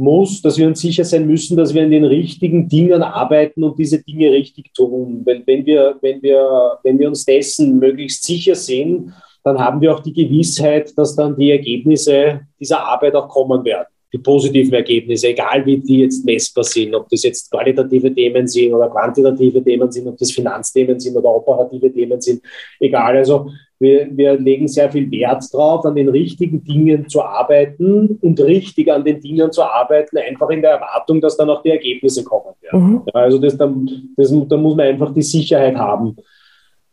muss, 0.00 0.42
dass 0.42 0.58
wir 0.58 0.66
uns 0.66 0.80
sicher 0.80 1.04
sein 1.04 1.26
müssen, 1.26 1.56
dass 1.56 1.74
wir 1.74 1.82
an 1.82 1.90
den 1.90 2.04
richtigen 2.04 2.68
Dingen 2.68 3.02
arbeiten 3.02 3.62
und 3.62 3.78
diese 3.78 4.02
Dinge 4.02 4.32
richtig 4.32 4.72
tun. 4.74 5.22
Wenn, 5.24 5.46
wenn, 5.46 5.64
wir, 5.64 5.96
wenn, 6.00 6.20
wir, 6.22 6.78
wenn 6.82 6.98
wir 6.98 7.08
uns 7.08 7.24
dessen 7.24 7.78
möglichst 7.78 8.24
sicher 8.24 8.54
sind, 8.54 9.12
dann 9.44 9.58
haben 9.58 9.80
wir 9.80 9.94
auch 9.94 10.00
die 10.00 10.12
Gewissheit, 10.12 10.96
dass 10.96 11.14
dann 11.14 11.36
die 11.36 11.50
Ergebnisse 11.50 12.40
dieser 12.58 12.84
Arbeit 12.84 13.14
auch 13.14 13.28
kommen 13.28 13.64
werden. 13.64 13.86
Die 14.12 14.18
positiven 14.18 14.74
Ergebnisse, 14.74 15.28
egal 15.28 15.64
wie 15.64 15.78
die 15.78 16.00
jetzt 16.00 16.24
messbar 16.24 16.64
sind, 16.64 16.94
ob 16.94 17.08
das 17.08 17.22
jetzt 17.22 17.50
qualitative 17.50 18.12
Themen 18.12 18.46
sind 18.46 18.74
oder 18.74 18.88
quantitative 18.88 19.62
Themen 19.62 19.90
sind, 19.90 20.08
ob 20.08 20.18
das 20.18 20.32
Finanzthemen 20.32 20.98
sind 20.98 21.16
oder 21.16 21.28
operative 21.28 21.92
Themen 21.92 22.20
sind, 22.20 22.42
egal. 22.80 23.16
Also 23.16 23.50
wir, 23.80 24.08
wir 24.12 24.38
legen 24.38 24.68
sehr 24.68 24.92
viel 24.92 25.10
Wert 25.10 25.44
drauf, 25.52 25.86
an 25.86 25.94
den 25.94 26.10
richtigen 26.10 26.62
Dingen 26.62 27.08
zu 27.08 27.22
arbeiten 27.22 28.18
und 28.20 28.38
richtig 28.40 28.92
an 28.92 29.04
den 29.04 29.20
Dingen 29.20 29.50
zu 29.50 29.62
arbeiten, 29.62 30.18
einfach 30.18 30.50
in 30.50 30.60
der 30.60 30.72
Erwartung, 30.72 31.20
dass 31.20 31.38
dann 31.38 31.48
auch 31.48 31.62
die 31.62 31.70
Ergebnisse 31.70 32.22
kommen 32.22 32.54
werden. 32.60 32.90
Mhm. 32.90 33.02
Also 33.14 33.38
das, 33.38 33.56
das, 33.56 33.70
das, 34.16 34.34
da 34.48 34.56
muss 34.58 34.76
man 34.76 34.86
einfach 34.86 35.14
die 35.14 35.22
Sicherheit 35.22 35.76
haben, 35.76 36.14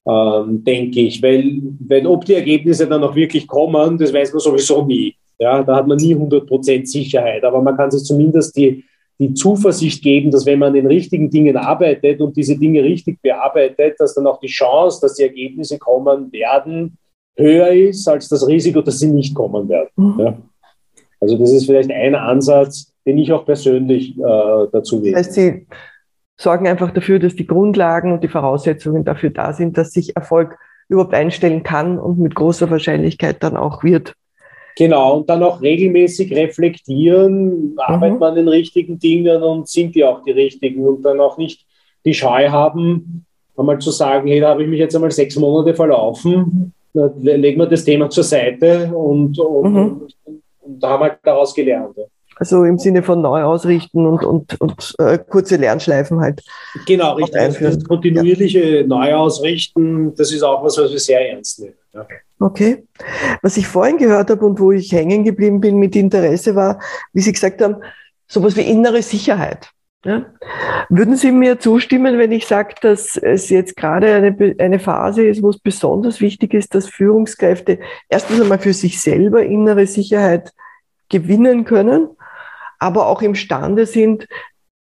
ähm, 0.08 0.64
denke 0.64 1.02
ich. 1.02 1.22
Weil, 1.22 1.60
weil 1.80 2.08
ob 2.08 2.24
die 2.24 2.36
Ergebnisse 2.36 2.88
dann 2.88 3.04
auch 3.04 3.16
wirklich 3.16 3.46
kommen, 3.46 3.98
das 3.98 4.14
weiß 4.14 4.32
man 4.32 4.40
sowieso 4.40 4.86
nie. 4.86 5.14
Ja, 5.40 5.64
da 5.64 5.76
hat 5.76 5.88
man 5.88 5.98
nie 5.98 6.16
100% 6.16 6.86
Sicherheit, 6.86 7.44
aber 7.44 7.62
man 7.62 7.78
kann 7.78 7.92
sich 7.92 8.04
zumindest 8.04 8.56
die, 8.58 8.86
die 9.20 9.34
Zuversicht 9.34 10.04
geben, 10.04 10.32
dass 10.32 10.46
wenn 10.46 10.60
man 10.60 10.70
an 10.70 10.74
den 10.76 10.88
richtigen 10.88 11.30
Dingen 11.30 11.56
arbeitet 11.58 12.22
und 12.22 12.36
diese 12.36 12.58
Dinge 12.58 12.84
richtig 12.84 13.22
bearbeitet, 13.22 14.00
dass 14.00 14.16
dann 14.16 14.28
auch 14.28 14.40
die 14.40 14.48
Chance, 14.48 15.00
dass 15.02 15.16
die 15.16 15.24
Ergebnisse 15.24 15.78
kommen 15.78 16.32
werden, 16.32 16.98
höher 17.36 17.70
ist 17.70 18.08
als 18.08 18.30
das 18.30 18.48
Risiko, 18.48 18.82
dass 18.82 19.00
sie 19.00 19.12
nicht 19.12 19.36
kommen 19.36 19.70
werden. 19.70 19.90
Mhm. 19.96 20.20
Ja. 20.20 20.38
Also 21.20 21.38
das 21.38 21.52
ist 21.52 21.66
vielleicht 21.66 21.92
ein 21.92 22.16
Ansatz, 22.16 22.94
den 23.06 23.18
ich 23.18 23.32
auch 23.32 23.46
persönlich 23.46 24.18
äh, 24.18 24.68
dazu 24.72 25.04
wähle. 25.04 25.16
Das 25.16 25.28
heißt, 25.28 25.34
Sie 25.34 25.68
sorgen 26.40 26.68
einfach 26.68 26.92
dafür, 26.92 27.20
dass 27.20 27.36
die 27.36 27.48
Grundlagen 27.48 28.12
und 28.12 28.24
die 28.24 28.28
Voraussetzungen 28.28 29.04
dafür 29.04 29.32
da 29.32 29.54
sind, 29.54 29.78
dass 29.78 29.92
sich 29.92 30.16
Erfolg 30.16 30.58
überhaupt 30.88 31.14
einstellen 31.14 31.64
kann 31.64 32.00
und 32.00 32.20
mit 32.20 32.36
großer 32.36 32.70
Wahrscheinlichkeit 32.70 33.42
dann 33.42 33.58
auch 33.58 33.84
wird. 33.84 34.14
Genau, 34.78 35.18
und 35.18 35.30
dann 35.30 35.42
auch 35.42 35.60
regelmäßig 35.60 36.32
reflektieren, 36.36 37.72
mhm. 37.72 37.80
arbeitet 37.80 38.20
man 38.20 38.30
an 38.30 38.36
den 38.36 38.48
richtigen 38.48 39.00
Dingen 39.00 39.42
und 39.42 39.68
sind 39.68 39.96
die 39.96 40.06
auch 40.06 40.22
die 40.24 40.32
richtigen 40.32 40.88
und 40.88 41.02
dann 41.02 41.20
auch 41.20 41.36
nicht 41.40 41.66
die 42.06 42.14
Scheu 42.14 42.48
haben, 42.50 43.26
einmal 43.58 43.80
zu 43.80 43.90
sagen, 43.90 44.28
hey, 44.28 44.40
da 44.40 44.50
habe 44.50 44.64
ich 44.64 44.70
mich 44.70 44.80
jetzt 44.80 44.96
einmal 44.96 45.10
sechs 45.10 45.36
Monate 45.36 45.74
verlaufen, 45.74 46.74
legen 46.94 47.60
wir 47.60 47.66
das 47.66 47.84
Thema 47.84 48.08
zur 48.12 48.24
Seite 48.24 48.96
und, 48.96 49.40
und, 49.40 49.74
mhm. 49.74 50.02
und, 50.26 50.44
und 50.62 50.84
da 50.84 50.90
haben 50.90 51.02
wir 51.02 51.10
halt 51.10 51.20
daraus 51.24 51.56
gelernt. 51.56 51.98
Also 52.40 52.64
im 52.64 52.78
Sinne 52.78 53.04
von 53.04 53.22
neu 53.22 53.42
ausrichten 53.44 54.06
und, 54.06 54.24
und, 54.24 54.60
und 54.62 54.96
äh, 55.00 55.18
kurze 55.18 55.56
Lernschleifen 55.56 56.20
halt. 56.20 56.44
Genau, 56.86 57.16
richtig. 57.16 57.40
Also 57.40 57.60
das 57.62 57.84
kontinuierliche 57.84 58.82
ja. 58.82 58.88
Neuausrichten, 58.88 60.16
das 60.16 60.32
ist 60.32 60.44
auch 60.44 60.64
was, 60.64 60.78
was 60.78 60.92
wir 60.92 61.00
sehr 61.00 61.32
ernst 61.32 61.60
nehmen. 61.60 61.76
Ja. 61.94 62.06
Okay. 62.40 62.84
Was 63.42 63.58
ich 63.58 63.68
vorhin 63.68 63.98
gehört 63.98 64.30
habe 64.30 64.46
und 64.46 64.60
wo 64.60 64.72
ich 64.72 64.92
hängen 64.92 65.24
geblieben 65.24 65.60
bin 65.60 65.78
mit 65.78 65.96
Interesse 65.96 66.56
war, 66.56 66.80
wie 67.14 67.22
Sie 67.22 67.34
gesagt 67.34 67.62
haben, 67.62 67.78
sowas 68.28 68.56
wie 68.56 68.62
innere 68.62 69.02
Sicherheit. 69.02 69.72
Ja? 70.06 70.26
Würden 70.90 71.16
Sie 71.16 71.32
mir 71.32 71.60
zustimmen, 71.60 72.20
wenn 72.20 72.32
ich 72.32 72.46
sage, 72.46 72.76
dass 72.82 73.18
es 73.18 73.50
jetzt 73.50 73.76
gerade 73.76 74.14
eine, 74.14 74.56
eine 74.60 74.80
Phase 74.80 75.26
ist, 75.26 75.42
wo 75.42 75.50
es 75.50 75.60
besonders 75.60 76.22
wichtig 76.22 76.54
ist, 76.54 76.76
dass 76.76 76.88
Führungskräfte 76.88 77.80
erstens 78.08 78.42
einmal 78.42 78.60
für 78.60 78.74
sich 78.74 79.02
selber 79.02 79.44
innere 79.44 79.88
Sicherheit 79.88 80.54
gewinnen 81.10 81.66
können, 81.66 82.10
aber 82.80 83.08
auch 83.08 83.22
imstande 83.22 83.86
sind, 83.86 84.28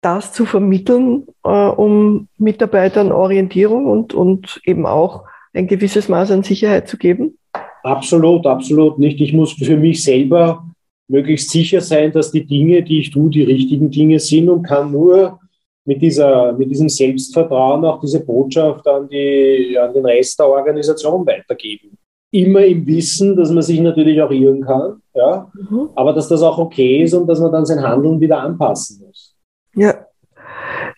das 0.02 0.34
zu 0.34 0.46
vermitteln, 0.46 1.26
äh, 1.44 1.50
um 1.50 2.28
Mitarbeitern 2.38 3.12
Orientierung 3.12 3.88
und, 3.88 4.14
und 4.14 4.62
eben 4.66 4.86
auch 4.86 5.24
ein 5.54 5.68
gewisses 5.68 6.10
Maß 6.10 6.32
an 6.32 6.44
Sicherheit 6.44 6.88
zu 6.88 6.98
geben? 6.98 7.38
Absolut, 7.84 8.46
absolut 8.46 9.00
nicht. 9.00 9.20
Ich 9.22 9.34
muss 9.34 9.54
für 9.54 9.78
mich 9.78 10.04
selber 10.04 10.66
möglichst 11.08 11.50
sicher 11.50 11.82
sein, 11.82 12.12
dass 12.12 12.32
die 12.32 12.46
Dinge, 12.46 12.84
die 12.84 13.00
ich 13.00 13.12
tue, 13.12 13.30
die 13.30 13.44
richtigen 13.44 13.90
Dinge 13.90 14.20
sind 14.20 14.50
und 14.50 14.64
kann 14.64 14.92
nur 14.92 15.40
mit, 15.86 16.02
dieser, 16.02 16.54
mit 16.54 16.70
diesem 16.70 16.90
Selbstvertrauen 16.90 17.86
auch 17.86 18.00
diese 18.00 18.26
Botschaft 18.26 18.88
an, 18.88 19.08
die, 19.08 19.78
an 19.80 19.94
den 19.94 20.06
Rest 20.06 20.40
der 20.40 20.48
Organisation 20.48 21.26
weitergeben. 21.26 21.98
Immer 22.36 22.66
im 22.66 22.86
Wissen, 22.86 23.36
dass 23.36 23.52
man 23.52 23.64
sich 23.64 23.80
natürlich 23.80 24.22
auch 24.22 24.32
irren 24.32 24.62
kann, 24.66 25.02
ja, 25.14 25.50
mhm. 25.54 25.90
aber 25.96 26.14
dass 26.14 26.28
das 26.28 26.42
auch 26.42 26.58
okay 26.58 27.04
ist 27.04 27.14
und 27.14 27.28
dass 27.28 27.40
man 27.40 27.52
dann 27.52 27.66
sein 27.66 27.82
Handeln 27.82 28.20
wieder 28.20 28.40
anpassen 28.40 29.06
muss. 29.06 29.36
Ja, 29.74 30.06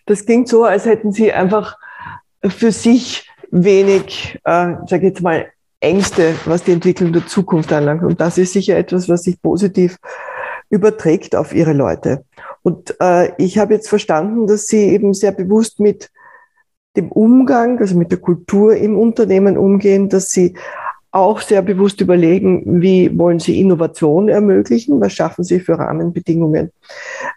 das 0.05 0.25
klingt 0.25 0.47
so, 0.47 0.63
als 0.63 0.85
hätten 0.85 1.11
Sie 1.11 1.31
einfach 1.31 1.77
für 2.43 2.71
sich 2.71 3.29
wenig, 3.51 4.39
äh, 4.43 4.73
sage 4.87 5.07
jetzt 5.07 5.21
mal, 5.21 5.45
Ängste, 5.79 6.33
was 6.45 6.63
die 6.63 6.71
Entwicklung 6.71 7.13
der 7.13 7.27
Zukunft 7.27 7.71
anlangt. 7.71 8.03
Und 8.03 8.19
das 8.19 8.37
ist 8.37 8.53
sicher 8.53 8.77
etwas, 8.77 9.07
was 9.09 9.23
sich 9.23 9.41
positiv 9.41 9.97
überträgt 10.69 11.35
auf 11.35 11.53
ihre 11.53 11.73
Leute. 11.73 12.25
Und 12.63 12.95
äh, 12.99 13.31
ich 13.37 13.57
habe 13.59 13.75
jetzt 13.75 13.87
verstanden, 13.87 14.47
dass 14.47 14.67
sie 14.67 14.89
eben 14.89 15.13
sehr 15.13 15.31
bewusst 15.31 15.79
mit 15.79 16.09
dem 16.95 17.11
Umgang, 17.11 17.79
also 17.79 17.95
mit 17.95 18.11
der 18.11 18.19
Kultur 18.19 18.75
im 18.75 18.97
Unternehmen 18.97 19.57
umgehen, 19.57 20.09
dass 20.09 20.31
sie 20.31 20.55
auch 21.17 21.41
sehr 21.41 21.61
bewusst 21.61 22.01
überlegen, 22.01 22.81
wie 22.81 23.17
wollen 23.17 23.39
sie 23.39 23.59
Innovation 23.59 24.29
ermöglichen, 24.29 25.01
was 25.01 25.13
schaffen 25.13 25.43
sie 25.43 25.59
für 25.59 25.77
Rahmenbedingungen. 25.77 26.71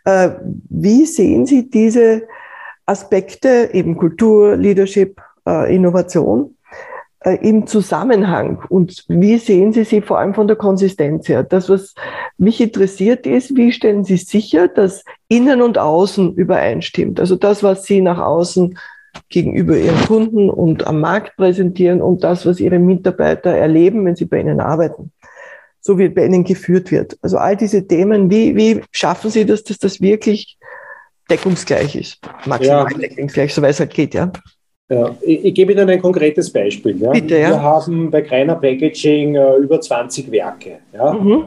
Äh, 0.04 0.30
wie 0.68 1.06
sehen 1.06 1.46
Sie 1.46 1.68
diese 1.70 2.22
Aspekte, 2.86 3.70
eben 3.72 3.96
Kultur, 3.96 4.56
Leadership, 4.56 5.20
äh, 5.46 5.74
Innovation, 5.74 6.56
äh, 7.24 7.36
im 7.46 7.66
Zusammenhang 7.66 8.62
und 8.68 9.04
wie 9.08 9.36
sehen 9.38 9.72
Sie 9.72 9.84
sie 9.84 10.00
vor 10.00 10.18
allem 10.18 10.34
von 10.34 10.46
der 10.46 10.56
Konsistenz 10.56 11.28
her? 11.28 11.42
Das, 11.42 11.68
was 11.68 11.94
mich 12.38 12.60
interessiert 12.60 13.26
ist, 13.26 13.56
wie 13.56 13.72
stellen 13.72 14.04
Sie 14.04 14.16
sicher, 14.16 14.68
dass 14.68 15.04
Innen 15.28 15.62
und 15.62 15.78
Außen 15.78 16.34
übereinstimmt? 16.34 17.20
Also 17.20 17.36
das, 17.36 17.62
was 17.62 17.84
Sie 17.84 18.00
nach 18.00 18.18
außen 18.18 18.78
gegenüber 19.28 19.76
Ihren 19.76 20.00
Kunden 20.06 20.50
und 20.50 20.86
am 20.86 21.00
Markt 21.00 21.36
präsentieren 21.36 22.00
und 22.00 22.24
das, 22.24 22.46
was 22.46 22.60
Ihre 22.60 22.78
Mitarbeiter 22.78 23.50
erleben, 23.50 24.04
wenn 24.04 24.16
sie 24.16 24.26
bei 24.26 24.40
Ihnen 24.40 24.60
arbeiten. 24.60 25.12
so 25.82 25.98
wie 25.98 26.10
bei 26.10 26.26
Ihnen 26.26 26.44
geführt 26.44 26.90
wird. 26.90 27.16
Also 27.22 27.38
all 27.38 27.56
diese 27.56 27.86
Themen, 27.86 28.30
wie, 28.30 28.54
wie 28.54 28.82
schaffen 28.92 29.30
Sie 29.30 29.46
das, 29.46 29.64
dass 29.64 29.78
das 29.78 30.00
wirklich 30.00 30.58
deckungsgleich 31.30 31.96
ist? 31.96 32.20
Maximal 32.44 32.86
ja. 32.92 32.98
deckungsgleich, 32.98 33.54
soweit 33.54 33.70
es 33.70 33.80
halt 33.80 33.94
geht, 33.94 34.12
ja. 34.12 34.30
Ja, 34.90 35.16
ich, 35.22 35.44
ich, 35.44 35.54
gebe 35.54 35.72
Ihnen 35.72 35.88
ein 35.88 36.02
konkretes 36.02 36.52
Beispiel. 36.52 37.00
Ja. 37.00 37.12
Bitte, 37.12 37.38
ja. 37.38 37.50
Wir 37.50 37.62
haben 37.62 38.10
bei 38.10 38.22
Greiner 38.22 38.56
Packaging 38.56 39.36
äh, 39.36 39.56
über 39.56 39.80
20 39.80 40.30
Werke. 40.32 40.80
Ja. 40.92 41.12
Mhm. 41.12 41.46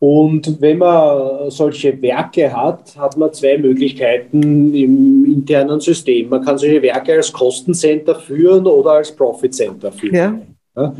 Und 0.00 0.60
wenn 0.60 0.78
man 0.78 1.50
solche 1.50 2.00
Werke 2.00 2.52
hat, 2.54 2.96
hat 2.96 3.16
man 3.16 3.32
zwei 3.32 3.58
Möglichkeiten 3.58 4.72
im 4.72 5.24
internen 5.24 5.80
System. 5.80 6.28
Man 6.28 6.44
kann 6.44 6.56
solche 6.56 6.80
Werke 6.82 7.14
als 7.14 7.32
Kostencenter 7.32 8.14
führen 8.14 8.66
oder 8.66 8.92
als 8.92 9.10
Profit 9.10 9.54
Center 9.54 9.90
führen. 9.90 10.14
Ja. 10.14 10.40
ja. 10.76 10.94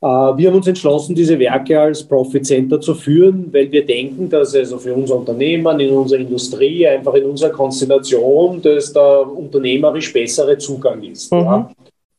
Äh, 0.00 0.36
wir 0.36 0.48
haben 0.48 0.56
uns 0.56 0.66
entschlossen, 0.66 1.14
diese 1.14 1.38
Werke 1.38 1.80
als 1.80 2.04
Profit 2.04 2.46
Center 2.46 2.80
zu 2.80 2.94
führen, 2.94 3.52
weil 3.52 3.70
wir 3.72 3.84
denken, 3.84 4.28
dass 4.28 4.54
also 4.54 4.78
für 4.78 4.94
unser 4.94 5.16
Unternehmen, 5.16 5.80
in 5.80 5.90
unserer 5.90 6.20
Industrie, 6.20 6.86
einfach 6.86 7.14
in 7.14 7.24
unserer 7.24 7.50
Konstellation, 7.50 8.62
dass 8.62 8.92
der 8.92 9.26
unternehmerisch 9.26 10.12
bessere 10.12 10.56
Zugang 10.58 11.02
ist. 11.02 11.32
Mhm. 11.32 11.38
Ja. 11.38 11.70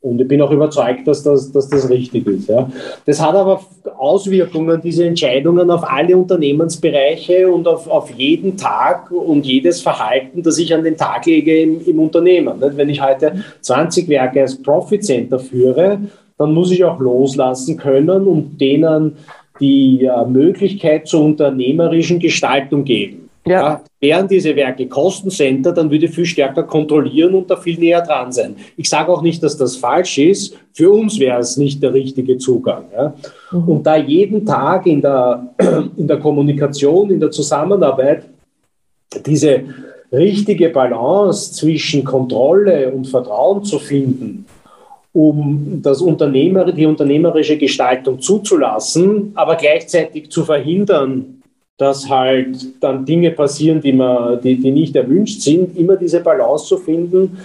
Und 0.01 0.21
ich 0.21 0.27
bin 0.27 0.41
auch 0.41 0.51
überzeugt, 0.51 1.05
dass 1.07 1.23
das, 1.23 1.51
dass 1.51 1.67
das 1.67 1.89
richtig 1.89 2.25
ist. 2.25 2.47
Ja. 2.47 2.69
Das 3.05 3.21
hat 3.21 3.35
aber 3.35 3.61
Auswirkungen, 3.97 4.79
diese 4.81 5.05
Entscheidungen 5.05 5.69
auf 5.69 5.83
alle 5.83 6.15
Unternehmensbereiche 6.15 7.51
und 7.51 7.67
auf, 7.67 7.85
auf 7.89 8.09
jeden 8.11 8.55
Tag 8.55 9.11
und 9.11 9.45
jedes 9.45 9.81
Verhalten, 9.81 10.41
das 10.41 10.57
ich 10.57 10.73
an 10.73 10.85
den 10.85 10.95
Tag 10.95 11.25
lege 11.25 11.59
im, 11.59 11.85
im 11.85 11.99
Unternehmen. 11.99 12.53
Wenn 12.59 12.89
ich 12.89 13.01
heute 13.01 13.43
20 13.59 14.07
Werke 14.07 14.41
als 14.41 14.61
Profit 14.61 15.03
Center 15.03 15.37
führe, 15.37 15.99
dann 16.37 16.53
muss 16.53 16.71
ich 16.71 16.85
auch 16.85 16.99
loslassen 16.99 17.75
können 17.75 18.25
und 18.25 18.59
denen 18.59 19.17
die 19.59 20.05
äh, 20.05 20.25
Möglichkeit 20.25 21.07
zur 21.07 21.25
unternehmerischen 21.25 22.19
Gestaltung 22.19 22.85
geben. 22.85 23.28
Ja. 23.49 23.81
Wären 23.99 24.27
diese 24.27 24.55
Werke 24.55 24.87
Kostencenter, 24.87 25.71
dann 25.71 25.89
würde 25.89 26.05
ich 26.05 26.11
viel 26.11 26.25
stärker 26.25 26.63
kontrollieren 26.63 27.33
und 27.33 27.49
da 27.49 27.57
viel 27.57 27.79
näher 27.79 28.01
dran 28.01 28.31
sein. 28.31 28.55
Ich 28.77 28.87
sage 28.87 29.11
auch 29.11 29.23
nicht, 29.23 29.41
dass 29.41 29.57
das 29.57 29.75
falsch 29.75 30.19
ist. 30.19 30.55
Für 30.73 30.91
uns 30.91 31.19
wäre 31.19 31.39
es 31.39 31.57
nicht 31.57 31.81
der 31.81 31.93
richtige 31.93 32.37
Zugang. 32.37 32.85
Ja. 32.95 33.13
Mhm. 33.51 33.67
Und 33.67 33.87
da 33.87 33.97
jeden 33.97 34.45
Tag 34.45 34.85
in 34.85 35.01
der, 35.01 35.49
in 35.97 36.07
der 36.07 36.17
Kommunikation, 36.17 37.09
in 37.09 37.19
der 37.19 37.31
Zusammenarbeit 37.31 38.25
diese 39.25 39.63
richtige 40.11 40.69
Balance 40.69 41.53
zwischen 41.53 42.03
Kontrolle 42.03 42.91
und 42.91 43.07
Vertrauen 43.07 43.63
zu 43.63 43.79
finden, 43.79 44.45
um 45.11 45.81
das 45.81 46.01
Unternehmer, 46.01 46.71
die 46.71 46.85
unternehmerische 46.85 47.57
Gestaltung 47.57 48.19
zuzulassen, 48.19 49.31
aber 49.33 49.55
gleichzeitig 49.55 50.29
zu 50.29 50.45
verhindern, 50.45 51.38
dass 51.79 52.09
halt 52.09 52.83
dann 52.83 53.05
Dinge 53.05 53.31
passieren, 53.31 53.79
die, 53.79 53.93
man, 53.93 54.39
die, 54.41 54.59
die 54.59 54.69
nicht 54.69 54.95
erwünscht 54.97 55.41
sind, 55.41 55.77
immer 55.77 55.95
diese 55.95 56.19
Balance 56.19 56.65
zu 56.65 56.77
finden. 56.77 57.37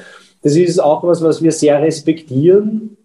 Das 0.42 0.56
ist 0.56 0.80
auch 0.80 1.04
was, 1.04 1.22
was 1.22 1.40
wir 1.40 1.52
sehr 1.52 1.80
respektieren. 1.80 2.96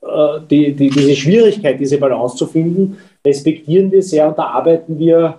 Äh, 0.00 0.40
die, 0.48 0.72
die, 0.72 0.88
diese 0.88 1.16
Schwierigkeit, 1.16 1.80
diese 1.80 1.98
Balance 1.98 2.36
zu 2.36 2.46
finden, 2.46 2.96
respektieren 3.26 3.90
wir 3.90 4.02
sehr 4.02 4.28
und 4.28 4.38
da 4.38 4.44
arbeiten 4.44 4.96
wir 5.00 5.34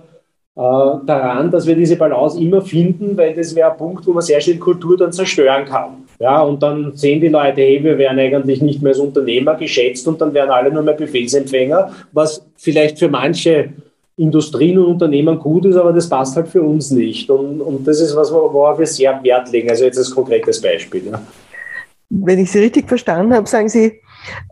äh, 0.58 0.62
daran, 1.05 1.50
dass 1.50 1.65
wir 1.65 1.75
diese 1.75 1.96
Balance 1.96 2.38
immer 2.38 2.62
finden, 2.62 3.15
weil 3.15 3.34
das 3.34 3.55
wäre 3.55 3.72
ein 3.72 3.77
Punkt, 3.77 4.05
wo 4.05 4.12
man 4.12 4.22
sehr 4.22 4.41
schnell 4.41 4.58
Kultur 4.58 4.98
dann 4.98 5.13
zerstören 5.13 5.63
kann. 5.63 6.03
Ja, 6.19 6.41
und 6.41 6.62
dann 6.62 6.91
sehen 6.98 7.22
die 7.22 7.29
Leute, 7.29 7.62
hey, 7.62 7.81
wir 7.81 7.98
werden 7.98 8.19
eigentlich 8.19 8.62
nicht 8.62 8.81
mehr 8.81 8.91
als 8.91 9.00
Unternehmer 9.00 9.55
geschätzt 9.55 10.05
und 10.05 10.19
dann 10.19 10.34
werden 10.34 10.50
alle 10.50 10.69
nur 10.69 10.84
mehr 10.84 10.96
Befehlsempfänger, 10.96 11.93
was 12.12 12.46
vielleicht 12.58 13.00
für 13.00 13.08
manche 13.08 13.69
Industrien 14.19 14.77
und 14.77 14.85
Unternehmen 14.85 15.39
gut 15.39 15.65
ist, 15.65 15.75
aber 15.75 15.93
das 15.93 16.09
passt 16.09 16.35
halt 16.35 16.47
für 16.47 16.61
uns 16.61 16.91
nicht. 16.91 17.29
Und, 17.29 17.61
und 17.61 17.88
das 17.88 18.01
ist 18.01 18.15
was, 18.15 18.31
worauf 18.31 18.77
wir 18.79 18.85
sehr 18.85 19.23
Wert 19.23 19.51
legen. 19.51 19.69
Also 19.69 19.85
jetzt 19.85 19.97
als 19.97 20.13
konkretes 20.13 20.62
Beispiel. 20.62 21.08
Ja. 21.08 21.21
Wenn 22.10 22.39
ich 22.39 22.51
Sie 22.51 22.60
richtig 22.60 22.88
verstanden 22.88 23.34
habe, 23.34 23.47
sagen 23.47 23.69
Sie, 23.69 24.01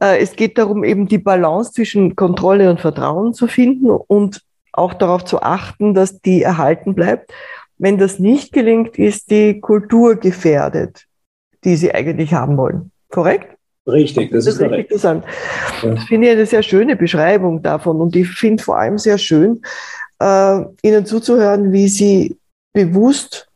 äh, 0.01 0.19
es 0.19 0.36
geht 0.36 0.58
darum, 0.58 0.84
eben 0.84 1.08
die 1.08 1.17
Balance 1.17 1.73
zwischen 1.73 2.15
Kontrolle 2.15 2.69
und 2.69 2.80
Vertrauen 2.80 3.34
zu 3.34 3.47
finden 3.47 3.89
und 3.89 4.41
auch 4.73 4.93
darauf 4.93 5.25
zu 5.25 5.41
achten, 5.41 5.93
dass 5.93 6.21
die 6.21 6.43
erhalten 6.43 6.93
bleibt. 6.95 7.32
Wenn 7.77 7.97
das 7.97 8.19
nicht 8.19 8.53
gelingt, 8.53 8.97
ist 8.97 9.32
die 9.32 9.60
Kultur 9.60 10.15
gefährdet 10.15 11.08
die 11.63 11.75
sie 11.75 11.93
eigentlich 11.93 12.34
haben 12.34 12.58
wollen. 12.58 12.91
Korrekt? 13.10 13.57
Richtig, 13.88 14.32
das, 14.32 14.45
das 14.45 14.56
ist 14.56 14.60
korrekt. 14.60 14.91
Das 14.91 15.02
finde 16.08 16.28
ich 16.28 16.34
eine 16.34 16.45
sehr 16.45 16.63
schöne 16.63 16.95
Beschreibung 16.95 17.62
davon 17.62 18.02
und 18.02 18.15
ich 18.15 18.28
finde 18.28 18.62
vor 18.62 18.78
allem 18.78 18.97
sehr 18.97 19.17
schön, 19.17 19.62
äh, 20.19 20.62
Ihnen 20.82 21.06
zuzuhören, 21.06 21.71
wie 21.71 21.88
Sie 21.88 22.38
bewusst 22.73 23.50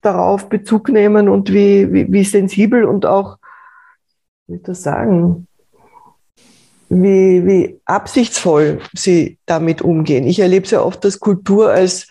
darauf 0.00 0.48
Bezug 0.48 0.88
nehmen 0.88 1.28
und 1.28 1.52
wie, 1.52 1.92
wie, 1.92 2.10
wie 2.10 2.24
sensibel 2.24 2.84
und 2.84 3.04
auch, 3.04 3.36
wie 4.46 4.58
das 4.58 4.82
sagen, 4.82 5.46
wie, 6.88 7.44
wie 7.46 7.80
absichtsvoll 7.84 8.80
sie 8.94 9.38
damit 9.46 9.82
umgehen. 9.82 10.26
Ich 10.26 10.38
erlebe 10.38 10.66
sehr 10.66 10.84
oft, 10.84 11.04
dass 11.04 11.20
Kultur 11.20 11.70
als 11.70 12.06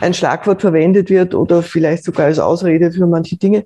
ein 0.00 0.14
Schlagwort 0.14 0.60
verwendet 0.60 1.10
wird 1.10 1.34
oder 1.34 1.62
vielleicht 1.62 2.04
sogar 2.04 2.26
als 2.26 2.38
Ausrede 2.38 2.92
für 2.92 3.06
manche 3.06 3.36
Dinge. 3.36 3.64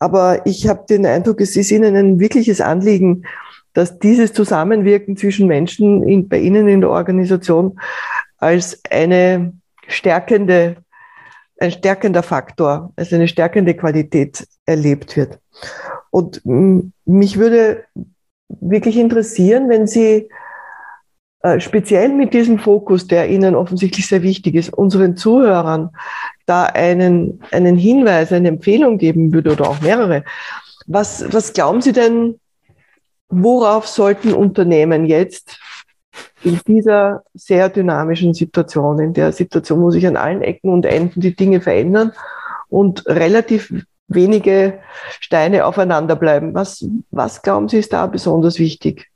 Aber 0.00 0.44
ich 0.44 0.68
habe 0.68 0.84
den 0.88 1.06
Eindruck, 1.06 1.40
es 1.40 1.56
ist 1.56 1.70
Ihnen 1.70 1.96
ein 1.96 2.18
wirkliches 2.18 2.60
Anliegen, 2.60 3.24
dass 3.74 3.98
dieses 3.98 4.32
Zusammenwirken 4.32 5.16
zwischen 5.16 5.46
Menschen 5.46 6.02
in, 6.06 6.28
bei 6.28 6.38
Ihnen 6.38 6.68
in 6.68 6.80
der 6.80 6.90
Organisation 6.90 7.78
als 8.38 8.80
eine 8.90 9.52
stärkende, 9.86 10.76
ein 11.60 11.70
stärkender 11.70 12.22
Faktor, 12.22 12.92
als 12.96 13.12
eine 13.12 13.28
stärkende 13.28 13.74
Qualität 13.74 14.46
erlebt 14.66 15.16
wird. 15.16 15.38
Und 16.10 16.42
mich 16.44 17.38
würde 17.38 17.84
wirklich 18.60 18.96
interessieren, 18.96 19.68
wenn 19.68 19.86
Sie 19.86 20.28
äh, 21.42 21.58
speziell 21.58 22.10
mit 22.10 22.34
diesem 22.34 22.58
Fokus, 22.58 23.06
der 23.06 23.28
Ihnen 23.28 23.54
offensichtlich 23.54 24.06
sehr 24.06 24.22
wichtig 24.22 24.54
ist, 24.54 24.72
unseren 24.72 25.16
Zuhörern 25.16 25.90
da 26.46 26.64
einen, 26.64 27.42
einen 27.50 27.76
Hinweis, 27.76 28.32
eine 28.32 28.48
Empfehlung 28.48 28.98
geben 28.98 29.32
würde 29.32 29.52
oder 29.52 29.68
auch 29.68 29.80
mehrere. 29.80 30.24
Was, 30.86 31.32
was 31.32 31.52
glauben 31.52 31.80
Sie 31.80 31.92
denn, 31.92 32.38
worauf 33.28 33.88
sollten 33.88 34.34
Unternehmen 34.34 35.06
jetzt 35.06 35.58
in 36.44 36.60
dieser 36.66 37.24
sehr 37.34 37.68
dynamischen 37.68 38.34
Situation, 38.34 38.98
in 39.00 39.12
der 39.12 39.32
Situation, 39.32 39.82
wo 39.82 39.90
sich 39.90 40.06
an 40.06 40.16
allen 40.16 40.42
Ecken 40.42 40.70
und 40.70 40.84
Enden 40.84 41.20
die 41.20 41.34
Dinge 41.34 41.60
verändern 41.60 42.12
und 42.68 43.06
relativ 43.06 43.72
wenige 44.08 44.78
Steine 45.20 45.66
aufeinander 45.66 46.16
bleiben. 46.16 46.54
Was, 46.54 46.84
was 47.10 47.42
glauben 47.42 47.68
Sie 47.68 47.78
ist 47.78 47.92
da 47.92 48.06
besonders 48.06 48.58
wichtig? 48.58 49.08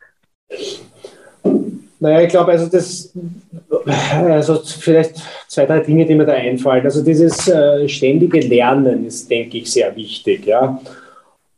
Naja, 1.99 2.21
ich 2.21 2.29
glaube, 2.29 2.53
also 2.53 2.67
das, 2.67 3.13
also 4.11 4.57
vielleicht 4.57 5.17
zwei, 5.49 5.65
drei 5.65 5.81
Dinge, 5.81 6.05
die 6.05 6.15
mir 6.15 6.27
da 6.27 6.35
einfallen. 6.35 6.85
Also 6.85 7.03
dieses 7.03 7.49
äh, 7.49 7.89
ständige 7.89 8.41
Lernen 8.41 9.07
ist, 9.07 9.31
denke 9.31 9.59
ich, 9.59 9.73
sehr 9.73 9.95
wichtig, 9.97 10.47
ja. 10.47 10.81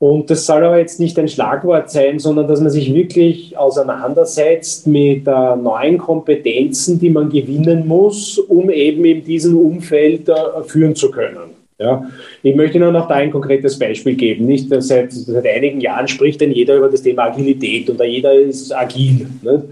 Und 0.01 0.31
das 0.31 0.47
soll 0.47 0.65
aber 0.65 0.79
jetzt 0.79 1.01
nicht 1.01 1.19
ein 1.19 1.27
Schlagwort 1.27 1.91
sein, 1.91 2.21
sondern 2.21 2.47
dass 2.47 2.61
man 2.61 2.71
sich 2.71 2.95
wirklich 2.95 3.59
auseinandersetzt 3.59 4.87
mit 4.87 5.27
äh, 5.27 5.57
neuen 5.57 5.99
Kompetenzen, 5.99 7.01
die 7.01 7.11
man 7.11 7.31
gewinnen 7.31 7.85
muss, 7.85 8.39
um 8.39 8.71
eben 8.71 9.05
in 9.05 9.25
diesem 9.25 9.59
Umfeld 9.59 10.29
äh, 10.29 10.35
führen 10.67 10.95
zu 10.95 11.11
können. 11.11 11.58
Ja, 11.79 12.11
ich 12.43 12.57
möchte 12.57 12.79
Ihnen 12.79 12.93
noch 12.93 13.07
da 13.07 13.15
ein 13.15 13.31
konkretes 13.31 13.79
Beispiel 13.79 14.17
geben. 14.17 14.47
Nicht 14.47 14.69
seit, 14.69 15.13
seit 15.13 15.47
einigen 15.47 15.81
Jahren 15.81 16.09
spricht 16.09 16.41
denn 16.41 16.51
jeder 16.51 16.77
über 16.77 16.89
das 16.89 17.03
Thema 17.03 17.27
Agilität 17.27 17.89
und 17.89 18.03
jeder 18.03 18.35
ist 18.35 18.75
agil. 18.75 19.29
Nicht? 19.43 19.65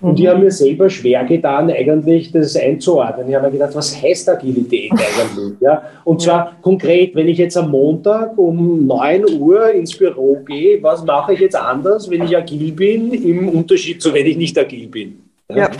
Und 0.00 0.18
die 0.18 0.22
mhm. 0.22 0.28
haben 0.28 0.40
mir 0.40 0.50
selber 0.50 0.88
schwer 0.88 1.24
getan, 1.24 1.70
eigentlich 1.70 2.32
das 2.32 2.56
einzuordnen. 2.56 3.28
Ich 3.28 3.34
habe 3.34 3.46
mir 3.46 3.52
gedacht, 3.52 3.74
was 3.74 4.00
heißt 4.00 4.28
Agilität 4.28 4.92
eigentlich? 4.92 5.60
Ja? 5.60 5.82
Und 6.04 6.22
zwar 6.22 6.56
konkret, 6.62 7.14
wenn 7.14 7.28
ich 7.28 7.38
jetzt 7.38 7.56
am 7.56 7.70
Montag 7.70 8.38
um 8.38 8.86
9 8.86 9.40
Uhr 9.40 9.70
ins 9.72 9.96
Büro 9.96 10.36
gehe, 10.46 10.82
was 10.82 11.04
mache 11.04 11.34
ich 11.34 11.40
jetzt 11.40 11.56
anders, 11.56 12.08
wenn 12.08 12.22
ich 12.22 12.36
agil 12.36 12.72
bin, 12.72 13.12
im 13.12 13.48
Unterschied 13.48 14.00
zu, 14.00 14.14
wenn 14.14 14.26
ich 14.26 14.36
nicht 14.36 14.56
agil 14.56 14.86
bin? 14.86 15.20
Ja. 15.50 15.56
ja. 15.56 15.70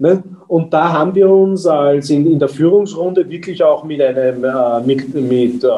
Ne? 0.00 0.22
Und 0.46 0.72
da 0.72 0.92
haben 0.92 1.12
wir 1.16 1.28
uns 1.28 1.66
als 1.66 2.08
in, 2.08 2.30
in 2.30 2.38
der 2.38 2.48
Führungsrunde 2.48 3.28
wirklich 3.28 3.62
auch 3.64 3.82
mit 3.82 4.00
einem, 4.00 4.44
äh, 4.44 4.80
mit, 4.86 5.12
mit, 5.12 5.64
äh, 5.64 5.68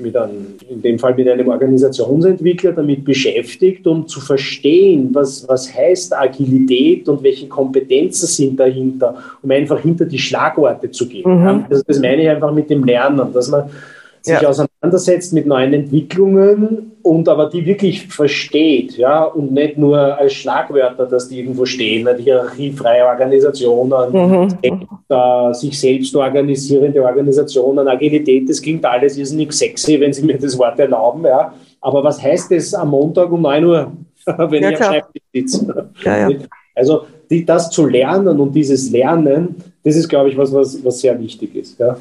mit 0.00 0.16
einem, 0.16 0.54
in 0.70 0.80
dem 0.80 0.96
Fall 0.96 1.14
mit 1.16 1.28
einem 1.28 1.48
Organisationsentwickler 1.48 2.72
damit 2.72 3.04
beschäftigt, 3.04 3.84
um 3.88 4.06
zu 4.06 4.20
verstehen, 4.20 5.10
was, 5.12 5.46
was 5.48 5.74
heißt 5.74 6.16
Agilität 6.16 7.08
und 7.08 7.24
welche 7.24 7.48
Kompetenzen 7.48 8.26
sind 8.26 8.60
dahinter, 8.60 9.16
um 9.42 9.50
einfach 9.50 9.80
hinter 9.80 10.04
die 10.04 10.20
Schlagworte 10.20 10.92
zu 10.92 11.08
gehen. 11.08 11.28
Mhm. 11.28 11.64
Also 11.68 11.82
das 11.84 11.98
meine 11.98 12.22
ich 12.22 12.28
einfach 12.28 12.52
mit 12.52 12.70
dem 12.70 12.84
Lernen, 12.84 13.32
dass 13.32 13.50
man 13.50 13.64
sich 14.24 14.40
ja. 14.40 14.48
auseinandersetzt 14.48 15.34
mit 15.34 15.46
neuen 15.46 15.74
Entwicklungen 15.74 16.92
und 17.02 17.28
aber 17.28 17.50
die 17.50 17.66
wirklich 17.66 18.06
versteht, 18.06 18.96
ja, 18.96 19.24
und 19.24 19.52
nicht 19.52 19.76
nur 19.76 19.98
als 19.98 20.32
Schlagwörter, 20.32 21.04
dass 21.04 21.28
die 21.28 21.40
irgendwo 21.40 21.66
stehen, 21.66 22.08
hierarchiefreie 22.16 23.04
Organisationen, 23.04 24.12
mhm. 24.12 24.88
äh, 25.10 25.52
sich 25.52 25.78
selbst 25.78 26.16
organisierende 26.16 27.02
Organisationen, 27.04 27.86
Agilität, 27.86 28.48
das 28.48 28.62
klingt 28.62 28.82
alles 28.86 29.18
irrsinnig 29.18 29.52
sexy, 29.52 30.00
wenn 30.00 30.14
Sie 30.14 30.24
mir 30.24 30.38
das 30.38 30.56
Wort 30.56 30.78
erlauben, 30.78 31.24
ja. 31.24 31.52
Aber 31.82 32.02
was 32.02 32.22
heißt 32.22 32.50
das 32.50 32.72
am 32.72 32.88
Montag 32.88 33.30
um 33.30 33.42
9 33.42 33.64
Uhr, 33.66 33.92
wenn 34.38 34.62
ja, 34.62 34.70
ich 34.70 34.80
am 34.80 34.84
Schreibtisch 34.84 35.22
sitze? 35.34 35.90
Ja. 36.02 36.30
Also 36.74 37.02
die, 37.28 37.44
das 37.44 37.68
zu 37.68 37.84
lernen 37.86 38.40
und 38.40 38.54
dieses 38.54 38.90
Lernen, 38.90 39.56
das 39.82 39.96
ist, 39.96 40.08
glaube 40.08 40.30
ich, 40.30 40.38
was, 40.38 40.50
was, 40.50 40.82
was 40.82 41.00
sehr 41.00 41.20
wichtig 41.20 41.54
ist. 41.54 41.78
Ja. 41.78 41.98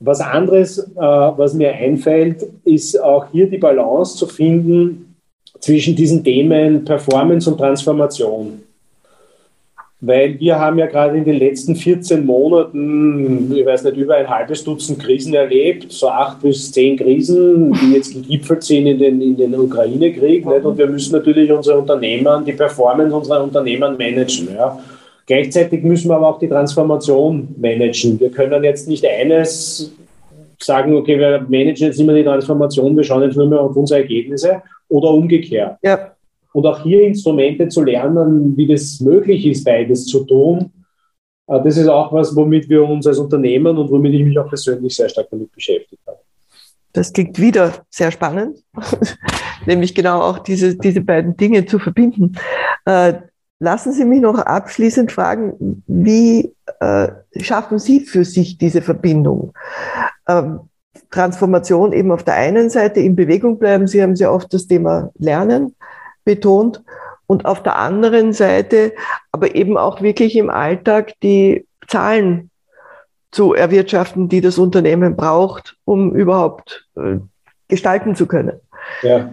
Was 0.00 0.20
anderes, 0.20 0.78
äh, 0.78 1.00
was 1.00 1.52
mir 1.52 1.74
einfällt, 1.74 2.46
ist 2.64 3.00
auch 3.00 3.26
hier 3.30 3.48
die 3.48 3.58
Balance 3.58 4.16
zu 4.16 4.26
finden 4.26 5.14
zwischen 5.60 5.94
diesen 5.94 6.24
Themen 6.24 6.84
Performance 6.86 7.50
und 7.50 7.58
Transformation. 7.58 8.62
Weil 10.02 10.40
wir 10.40 10.58
haben 10.58 10.78
ja 10.78 10.86
gerade 10.86 11.18
in 11.18 11.24
den 11.26 11.38
letzten 11.38 11.76
14 11.76 12.24
Monaten, 12.24 13.54
ich 13.54 13.66
weiß 13.66 13.84
nicht, 13.84 13.98
über 13.98 14.14
ein 14.14 14.30
halbes 14.30 14.64
Dutzend 14.64 14.98
Krisen 14.98 15.34
erlebt, 15.34 15.92
so 15.92 16.08
acht 16.08 16.40
bis 16.40 16.72
zehn 16.72 16.96
Krisen, 16.96 17.74
die 17.74 17.92
jetzt 17.92 18.14
gegipfelt 18.14 18.62
sind 18.62 18.86
in 18.86 18.98
den, 18.98 19.20
in 19.20 19.36
den 19.36 19.54
Ukraine-Krieg. 19.54 20.46
Und 20.46 20.78
wir 20.78 20.86
müssen 20.86 21.12
natürlich 21.12 21.52
unsere 21.52 21.78
Unternehmen, 21.78 22.46
die 22.46 22.52
Performance 22.52 23.14
unserer 23.14 23.44
Unternehmen 23.44 23.98
managen. 23.98 24.48
Ja. 24.54 24.78
Gleichzeitig 25.30 25.84
müssen 25.84 26.08
wir 26.10 26.16
aber 26.16 26.26
auch 26.26 26.40
die 26.40 26.48
Transformation 26.48 27.54
managen. 27.56 28.18
Wir 28.18 28.32
können 28.32 28.64
jetzt 28.64 28.88
nicht 28.88 29.06
eines 29.06 29.92
sagen, 30.60 30.92
okay, 30.96 31.20
wir 31.20 31.46
managen 31.48 31.86
jetzt 31.86 32.00
immer 32.00 32.14
die 32.14 32.24
Transformation, 32.24 32.96
wir 32.96 33.04
schauen 33.04 33.22
jetzt 33.22 33.36
nur 33.36 33.48
mehr 33.48 33.60
auf 33.60 33.76
unsere 33.76 34.00
Ergebnisse 34.00 34.60
oder 34.88 35.10
umgekehrt. 35.10 35.78
Ja. 35.84 36.16
Und 36.52 36.66
auch 36.66 36.82
hier 36.82 37.02
Instrumente 37.02 37.68
zu 37.68 37.84
lernen, 37.84 38.56
wie 38.56 38.66
das 38.66 38.98
möglich 38.98 39.46
ist, 39.46 39.62
beides 39.62 40.06
zu 40.06 40.24
tun, 40.24 40.72
äh, 41.46 41.62
das 41.62 41.76
ist 41.76 41.86
auch 41.86 42.12
was, 42.12 42.34
womit 42.34 42.68
wir 42.68 42.82
uns 42.82 43.06
als 43.06 43.18
Unternehmen 43.18 43.78
und 43.78 43.88
womit 43.88 44.14
ich 44.14 44.24
mich 44.24 44.36
auch 44.36 44.48
persönlich 44.48 44.96
sehr 44.96 45.08
stark 45.08 45.28
damit 45.30 45.52
beschäftigt 45.52 46.02
habe. 46.08 46.18
Das 46.92 47.12
klingt 47.12 47.38
wieder 47.38 47.74
sehr 47.88 48.10
spannend, 48.10 48.64
nämlich 49.64 49.94
genau 49.94 50.22
auch 50.22 50.40
diese, 50.40 50.76
diese 50.76 51.02
beiden 51.02 51.36
Dinge 51.36 51.66
zu 51.66 51.78
verbinden. 51.78 52.34
Äh, 52.84 53.12
Lassen 53.60 53.92
Sie 53.92 54.06
mich 54.06 54.22
noch 54.22 54.38
abschließend 54.38 55.12
fragen, 55.12 55.82
wie 55.86 56.54
äh, 56.80 57.08
schaffen 57.40 57.78
Sie 57.78 58.00
für 58.00 58.24
sich 58.24 58.56
diese 58.56 58.80
Verbindung? 58.80 59.52
Ähm, 60.26 60.60
Transformation 61.10 61.92
eben 61.92 62.10
auf 62.10 62.24
der 62.24 62.34
einen 62.34 62.70
Seite 62.70 63.00
in 63.00 63.16
Bewegung 63.16 63.58
bleiben. 63.58 63.86
Sie 63.86 64.02
haben 64.02 64.16
sehr 64.16 64.32
oft 64.32 64.52
das 64.54 64.66
Thema 64.66 65.10
Lernen 65.18 65.76
betont 66.24 66.82
und 67.26 67.44
auf 67.44 67.62
der 67.62 67.76
anderen 67.76 68.32
Seite 68.32 68.94
aber 69.30 69.54
eben 69.54 69.76
auch 69.76 70.00
wirklich 70.00 70.36
im 70.36 70.48
Alltag 70.48 71.12
die 71.22 71.66
Zahlen 71.86 72.50
zu 73.30 73.52
erwirtschaften, 73.52 74.28
die 74.28 74.40
das 74.40 74.56
Unternehmen 74.58 75.16
braucht, 75.16 75.76
um 75.84 76.14
überhaupt 76.14 76.88
äh, 76.96 77.18
gestalten 77.68 78.16
zu 78.16 78.26
können. 78.26 78.58
Ja. 79.02 79.30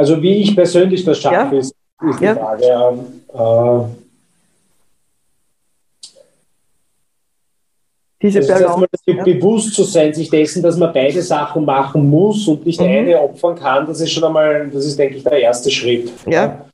Also 0.00 0.22
wie 0.22 0.36
ich 0.36 0.56
persönlich 0.56 1.04
das 1.04 1.18
schaffe, 1.18 1.56
ja. 1.56 1.60
ist, 1.60 1.74
ist 2.08 2.20
die 2.20 2.24
ja. 2.24 2.34
Frage. 2.34 2.64
Äh, 2.64 3.84
Diese 8.22 8.40
das 8.40 8.60
ist 8.60 9.06
ja. 9.06 9.22
bewusst 9.22 9.74
zu 9.74 9.82
sein, 9.82 10.14
sich 10.14 10.30
dessen, 10.30 10.62
dass 10.62 10.78
man 10.78 10.90
beide 10.90 11.20
Sachen 11.20 11.66
machen 11.66 12.08
muss 12.08 12.48
und 12.48 12.64
nicht 12.64 12.80
mhm. 12.80 12.86
eine 12.86 13.20
opfern 13.20 13.54
kann, 13.56 13.86
das 13.86 14.00
ist 14.00 14.12
schon 14.12 14.24
einmal, 14.24 14.70
das 14.70 14.86
ist, 14.86 14.98
denke 14.98 15.16
ich, 15.16 15.22
der 15.22 15.38
erste 15.38 15.70
Schritt. 15.70 16.10
Ja. 16.26 16.64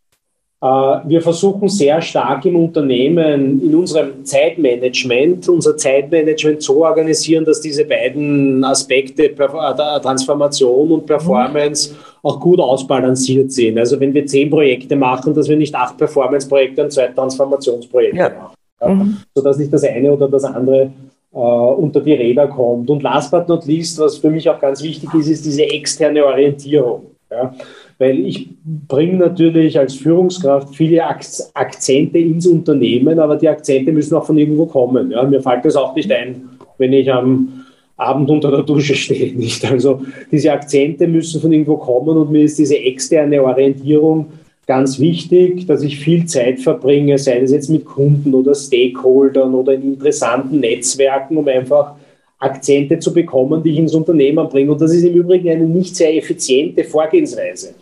Äh, 0.63 0.67
wir 0.67 1.21
versuchen 1.21 1.69
sehr 1.69 2.01
stark 2.01 2.45
im 2.47 2.57
Unternehmen, 2.57 3.61
in 3.61 3.75
unserem 3.75 4.25
Zeitmanagement, 4.25 5.49
unser 5.49 5.77
Zeitmanagement 5.77 6.63
so 6.63 6.85
organisieren, 6.85 7.45
dass 7.45 7.61
diese 7.61 7.85
beiden 7.85 8.65
Aspekte 8.65 9.31
äh, 9.31 10.01
Transformation 10.01 10.93
und 10.93 11.07
Performance 11.07 11.95
auch 12.23 12.41
gut 12.41 12.59
ausbalanciert 12.59 13.53
sind. 13.53 13.79
Also 13.79 14.01
wenn 14.01 14.15
wir 14.15 14.25
zehn 14.27 14.49
Projekte 14.49 14.97
machen, 14.97 15.35
dass 15.35 15.49
wir 15.49 15.57
nicht 15.57 15.75
acht 15.75 15.99
Performance-Projekte 15.99 16.85
und 16.85 16.91
zwei 16.91 17.09
Transformationsprojekte 17.09 18.17
ja. 18.17 18.29
machen. 18.31 18.55
Ja? 18.81 18.89
Mhm. 18.89 19.17
Sodass 19.35 19.59
nicht 19.59 19.73
das 19.73 19.85
eine 19.85 20.11
oder 20.11 20.29
das 20.29 20.45
andere 20.45 20.91
äh, 21.35 21.39
unter 21.39 22.01
die 22.01 22.15
Räder 22.15 22.49
kommt. 22.49 22.89
Und 22.89 23.03
last 23.03 23.31
but 23.31 23.47
not 23.47 23.67
least, 23.67 23.99
was 23.99 24.17
für 24.17 24.31
mich 24.31 24.49
auch 24.49 24.59
ganz 24.59 24.83
wichtig 24.83 25.13
ist, 25.13 25.29
ist 25.29 25.45
diese 25.45 25.65
externe 25.65 26.25
Orientierung. 26.25 27.11
Ja? 27.31 27.55
Weil 27.99 28.27
ich 28.27 28.49
bringe 28.89 29.17
natürlich 29.17 29.79
als 29.79 29.95
Führungskraft 29.95 30.75
viele 30.75 31.03
Akzente 31.05 32.19
ins 32.19 32.47
Unternehmen, 32.47 33.19
aber 33.19 33.37
die 33.37 33.49
Akzente 33.49 33.91
müssen 33.91 34.15
auch 34.17 34.27
von 34.27 34.37
irgendwo 34.37 34.67
kommen. 34.67 35.11
Ja? 35.11 35.23
Mir 35.25 35.41
fällt 35.41 35.65
das 35.65 35.77
auch 35.77 35.95
nicht 35.97 36.13
ein, 36.13 36.43
wenn 36.77 36.93
ich 36.93 37.11
am 37.11 37.65
Abend 37.97 38.29
unter 38.29 38.51
der 38.51 38.63
Dusche 38.63 38.95
stehe, 38.95 39.33
nicht? 39.37 39.65
Also 39.65 40.03
diese 40.31 40.53
Akzente 40.53 41.07
müssen 41.07 41.41
von 41.41 41.53
irgendwo 41.53 41.77
kommen 41.77 42.17
und 42.17 42.31
mir 42.31 42.43
ist 42.43 42.59
diese 42.59 42.79
externe 42.79 43.43
Orientierung 43.43 44.27
ganz 44.67 44.99
wichtig, 44.99 45.67
dass 45.67 45.83
ich 45.83 45.99
viel 45.99 46.27
Zeit 46.27 46.61
verbringe, 46.61 47.17
sei 47.19 47.39
es 47.39 47.53
jetzt 47.53 47.71
mit 47.71 47.85
Kunden 47.85 48.35
oder 48.35 48.55
Stakeholdern 48.55 49.55
oder 49.55 49.75
in 49.75 49.95
interessanten 49.95 50.61
Netzwerken, 50.61 51.37
um 51.37 51.49
einfach 51.49 51.95
Akzente 52.39 52.99
zu 52.99 53.15
bekommen, 53.15 53.63
die 53.63 53.71
ich 53.71 53.79
ins 53.79 53.95
Unternehmen 53.95 54.47
bringe. 54.49 54.73
Und 54.73 54.81
das 54.81 54.93
ist 54.93 55.05
im 55.05 55.15
Übrigen 55.15 55.49
eine 55.49 55.65
nicht 55.65 55.97
sehr 55.97 56.15
effiziente 56.15 56.85
Vorgehensweise. 56.85 57.75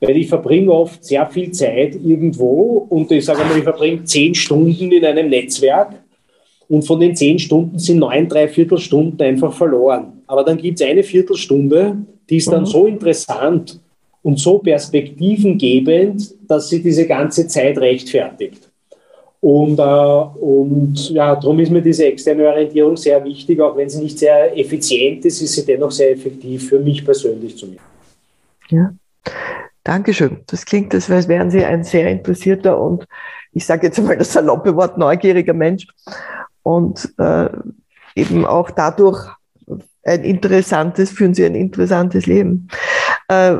Weil 0.00 0.16
ich 0.16 0.28
verbringe 0.28 0.72
oft 0.72 1.04
sehr 1.04 1.26
viel 1.26 1.50
Zeit 1.52 1.94
irgendwo 1.94 2.86
und 2.88 3.10
ich 3.10 3.24
sage 3.24 3.44
mal, 3.44 3.56
ich 3.56 3.64
verbringe 3.64 4.04
zehn 4.04 4.34
Stunden 4.34 4.92
in 4.92 5.04
einem 5.04 5.30
Netzwerk 5.30 5.94
und 6.68 6.82
von 6.82 7.00
den 7.00 7.14
zehn 7.14 7.38
Stunden 7.38 7.78
sind 7.78 7.98
neun, 7.98 8.28
drei 8.28 8.48
Viertelstunden 8.48 9.20
einfach 9.20 9.52
verloren. 9.52 10.22
Aber 10.26 10.44
dann 10.44 10.58
gibt 10.58 10.80
es 10.80 10.86
eine 10.86 11.02
Viertelstunde, 11.02 11.96
die 12.28 12.36
ist 12.36 12.50
dann 12.50 12.62
mhm. 12.62 12.66
so 12.66 12.86
interessant 12.86 13.80
und 14.22 14.38
so 14.38 14.58
perspektivengebend, 14.58 16.34
dass 16.48 16.68
sie 16.68 16.82
diese 16.82 17.06
ganze 17.06 17.46
Zeit 17.46 17.78
rechtfertigt. 17.78 18.68
Und, 19.40 19.78
äh, 19.78 19.82
und 19.82 21.10
ja, 21.10 21.36
darum 21.36 21.60
ist 21.60 21.70
mir 21.70 21.82
diese 21.82 22.06
externe 22.06 22.48
Orientierung 22.48 22.96
sehr 22.96 23.24
wichtig, 23.24 23.60
auch 23.60 23.76
wenn 23.76 23.88
sie 23.88 24.02
nicht 24.02 24.18
sehr 24.18 24.58
effizient 24.58 25.24
ist, 25.24 25.40
ist 25.40 25.54
sie 25.54 25.64
dennoch 25.64 25.92
sehr 25.92 26.10
effektiv 26.10 26.68
für 26.68 26.80
mich 26.80 27.04
persönlich 27.04 27.56
zumindest. 27.56 27.86
Ja, 28.70 28.92
Dankeschön. 29.86 30.40
Das 30.48 30.64
klingt, 30.64 30.92
als 30.94 31.08
wären 31.08 31.48
Sie 31.48 31.64
ein 31.64 31.84
sehr 31.84 32.10
interessierter 32.10 32.76
und 32.76 33.06
ich 33.52 33.64
sage 33.64 33.86
jetzt 33.86 34.00
einmal 34.00 34.16
das 34.16 34.32
saloppe 34.32 34.74
Wort 34.74 34.98
neugieriger 34.98 35.54
Mensch 35.54 35.86
und 36.64 37.14
äh, 37.18 37.48
eben 38.16 38.44
auch 38.44 38.72
dadurch 38.72 39.30
ein 40.04 40.24
interessantes, 40.24 41.12
führen 41.12 41.34
sie 41.34 41.46
ein 41.46 41.54
interessantes 41.54 42.26
Leben. 42.26 42.66
Äh, 43.28 43.58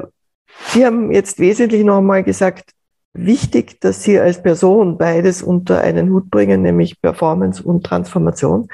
sie 0.66 0.84
haben 0.84 1.12
jetzt 1.12 1.38
wesentlich 1.38 1.84
nochmal 1.84 2.24
gesagt, 2.24 2.72
wichtig, 3.12 3.80
dass 3.80 4.02
Sie 4.02 4.18
als 4.18 4.42
Person 4.42 4.98
beides 4.98 5.44
unter 5.44 5.80
einen 5.80 6.10
Hut 6.10 6.28
bringen, 6.28 6.62
nämlich 6.62 7.00
Performance 7.00 7.62
und 7.62 7.86
Transformation, 7.86 8.66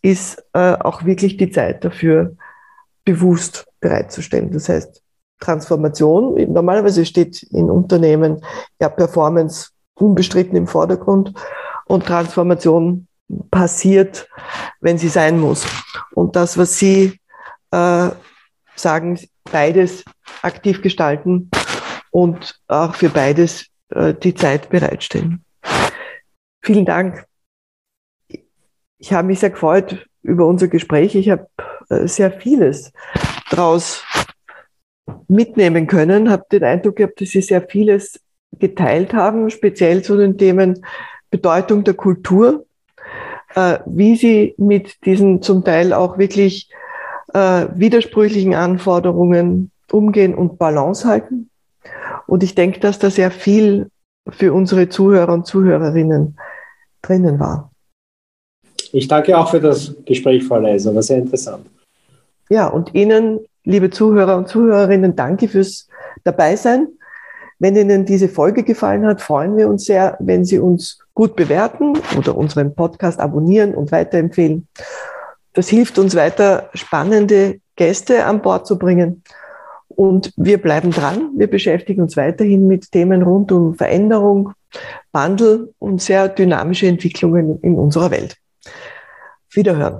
ist 0.00 0.42
äh, 0.54 0.72
auch 0.72 1.04
wirklich 1.04 1.36
die 1.36 1.50
Zeit 1.50 1.84
dafür 1.84 2.34
bewusst 3.04 3.66
bereitzustellen. 3.80 4.50
Das 4.52 4.70
heißt, 4.70 5.01
Transformation, 5.42 6.34
normalerweise 6.52 7.04
steht 7.04 7.42
in 7.42 7.70
Unternehmen 7.70 8.40
ja 8.80 8.88
Performance 8.88 9.70
unbestritten 9.94 10.56
im 10.56 10.66
Vordergrund 10.66 11.34
und 11.86 12.06
Transformation 12.06 13.06
passiert, 13.50 14.28
wenn 14.80 14.98
sie 14.98 15.08
sein 15.08 15.40
muss. 15.40 15.66
Und 16.14 16.36
das, 16.36 16.56
was 16.56 16.78
Sie 16.78 17.18
äh, 17.70 18.10
sagen, 18.76 19.18
beides 19.50 20.04
aktiv 20.42 20.80
gestalten 20.82 21.50
und 22.10 22.60
auch 22.68 22.94
für 22.94 23.08
beides 23.08 23.66
äh, 23.90 24.14
die 24.14 24.34
Zeit 24.34 24.68
bereitstellen. 24.68 25.44
Vielen 26.62 26.84
Dank. 26.84 27.26
Ich 28.98 29.12
habe 29.12 29.26
mich 29.26 29.40
sehr 29.40 29.50
gefreut 29.50 30.06
über 30.22 30.46
unser 30.46 30.68
Gespräch. 30.68 31.14
Ich 31.16 31.30
habe 31.30 31.48
äh, 31.88 32.06
sehr 32.06 32.30
vieles 32.30 32.92
daraus 33.50 34.04
mitnehmen 35.28 35.86
können, 35.86 36.30
habe 36.30 36.44
den 36.50 36.64
Eindruck 36.64 36.96
gehabt, 36.96 37.20
dass 37.20 37.30
Sie 37.30 37.42
sehr 37.42 37.62
vieles 37.62 38.20
geteilt 38.58 39.14
haben, 39.14 39.50
speziell 39.50 40.02
zu 40.02 40.16
den 40.16 40.36
Themen 40.36 40.84
Bedeutung 41.30 41.84
der 41.84 41.94
Kultur 41.94 42.66
äh, 43.54 43.78
wie 43.86 44.16
sie 44.16 44.54
mit 44.56 45.04
diesen 45.04 45.42
zum 45.42 45.64
Teil 45.64 45.92
auch 45.92 46.18
wirklich 46.18 46.70
äh, 47.34 47.66
widersprüchlichen 47.74 48.54
Anforderungen 48.54 49.70
umgehen 49.90 50.34
und 50.34 50.58
Balance 50.58 51.06
halten. 51.06 51.50
Und 52.26 52.42
ich 52.42 52.54
denke, 52.54 52.80
dass 52.80 52.98
da 52.98 53.10
sehr 53.10 53.30
viel 53.30 53.90
für 54.28 54.52
unsere 54.52 54.88
Zuhörer 54.88 55.32
und 55.32 55.46
Zuhörerinnen 55.46 56.36
drinnen 57.02 57.40
war. 57.40 57.70
Ich 58.92 59.08
danke 59.08 59.36
auch 59.36 59.50
für 59.50 59.60
das 59.60 59.94
Gespräch, 60.04 60.44
Frau 60.44 60.58
Leiser, 60.58 60.94
war 60.94 61.02
sehr 61.02 61.18
interessant. 61.18 61.66
Ja, 62.48 62.68
und 62.68 62.94
Ihnen, 62.94 63.40
liebe 63.64 63.90
Zuhörer 63.90 64.36
und 64.36 64.48
Zuhörerinnen, 64.48 65.16
danke 65.16 65.48
fürs 65.48 65.88
Dabeisein. 66.24 66.88
Wenn 67.58 67.76
Ihnen 67.76 68.04
diese 68.04 68.28
Folge 68.28 68.64
gefallen 68.64 69.06
hat, 69.06 69.20
freuen 69.20 69.56
wir 69.56 69.68
uns 69.68 69.84
sehr, 69.84 70.16
wenn 70.18 70.44
Sie 70.44 70.58
uns 70.58 70.98
gut 71.14 71.36
bewerten 71.36 71.92
oder 72.18 72.36
unseren 72.36 72.74
Podcast 72.74 73.20
abonnieren 73.20 73.74
und 73.74 73.92
weiterempfehlen. 73.92 74.66
Das 75.52 75.68
hilft 75.68 75.98
uns 75.98 76.16
weiter, 76.16 76.70
spannende 76.74 77.60
Gäste 77.76 78.24
an 78.24 78.42
Bord 78.42 78.66
zu 78.66 78.78
bringen. 78.78 79.22
Und 79.88 80.32
wir 80.36 80.60
bleiben 80.60 80.90
dran. 80.90 81.30
Wir 81.36 81.48
beschäftigen 81.48 82.02
uns 82.02 82.16
weiterhin 82.16 82.66
mit 82.66 82.90
Themen 82.90 83.22
rund 83.22 83.52
um 83.52 83.74
Veränderung, 83.74 84.54
Wandel 85.12 85.72
und 85.78 86.00
sehr 86.00 86.28
dynamische 86.28 86.86
Entwicklungen 86.86 87.60
in 87.60 87.76
unserer 87.76 88.10
Welt. 88.10 88.38
Wiederhören. 89.50 89.98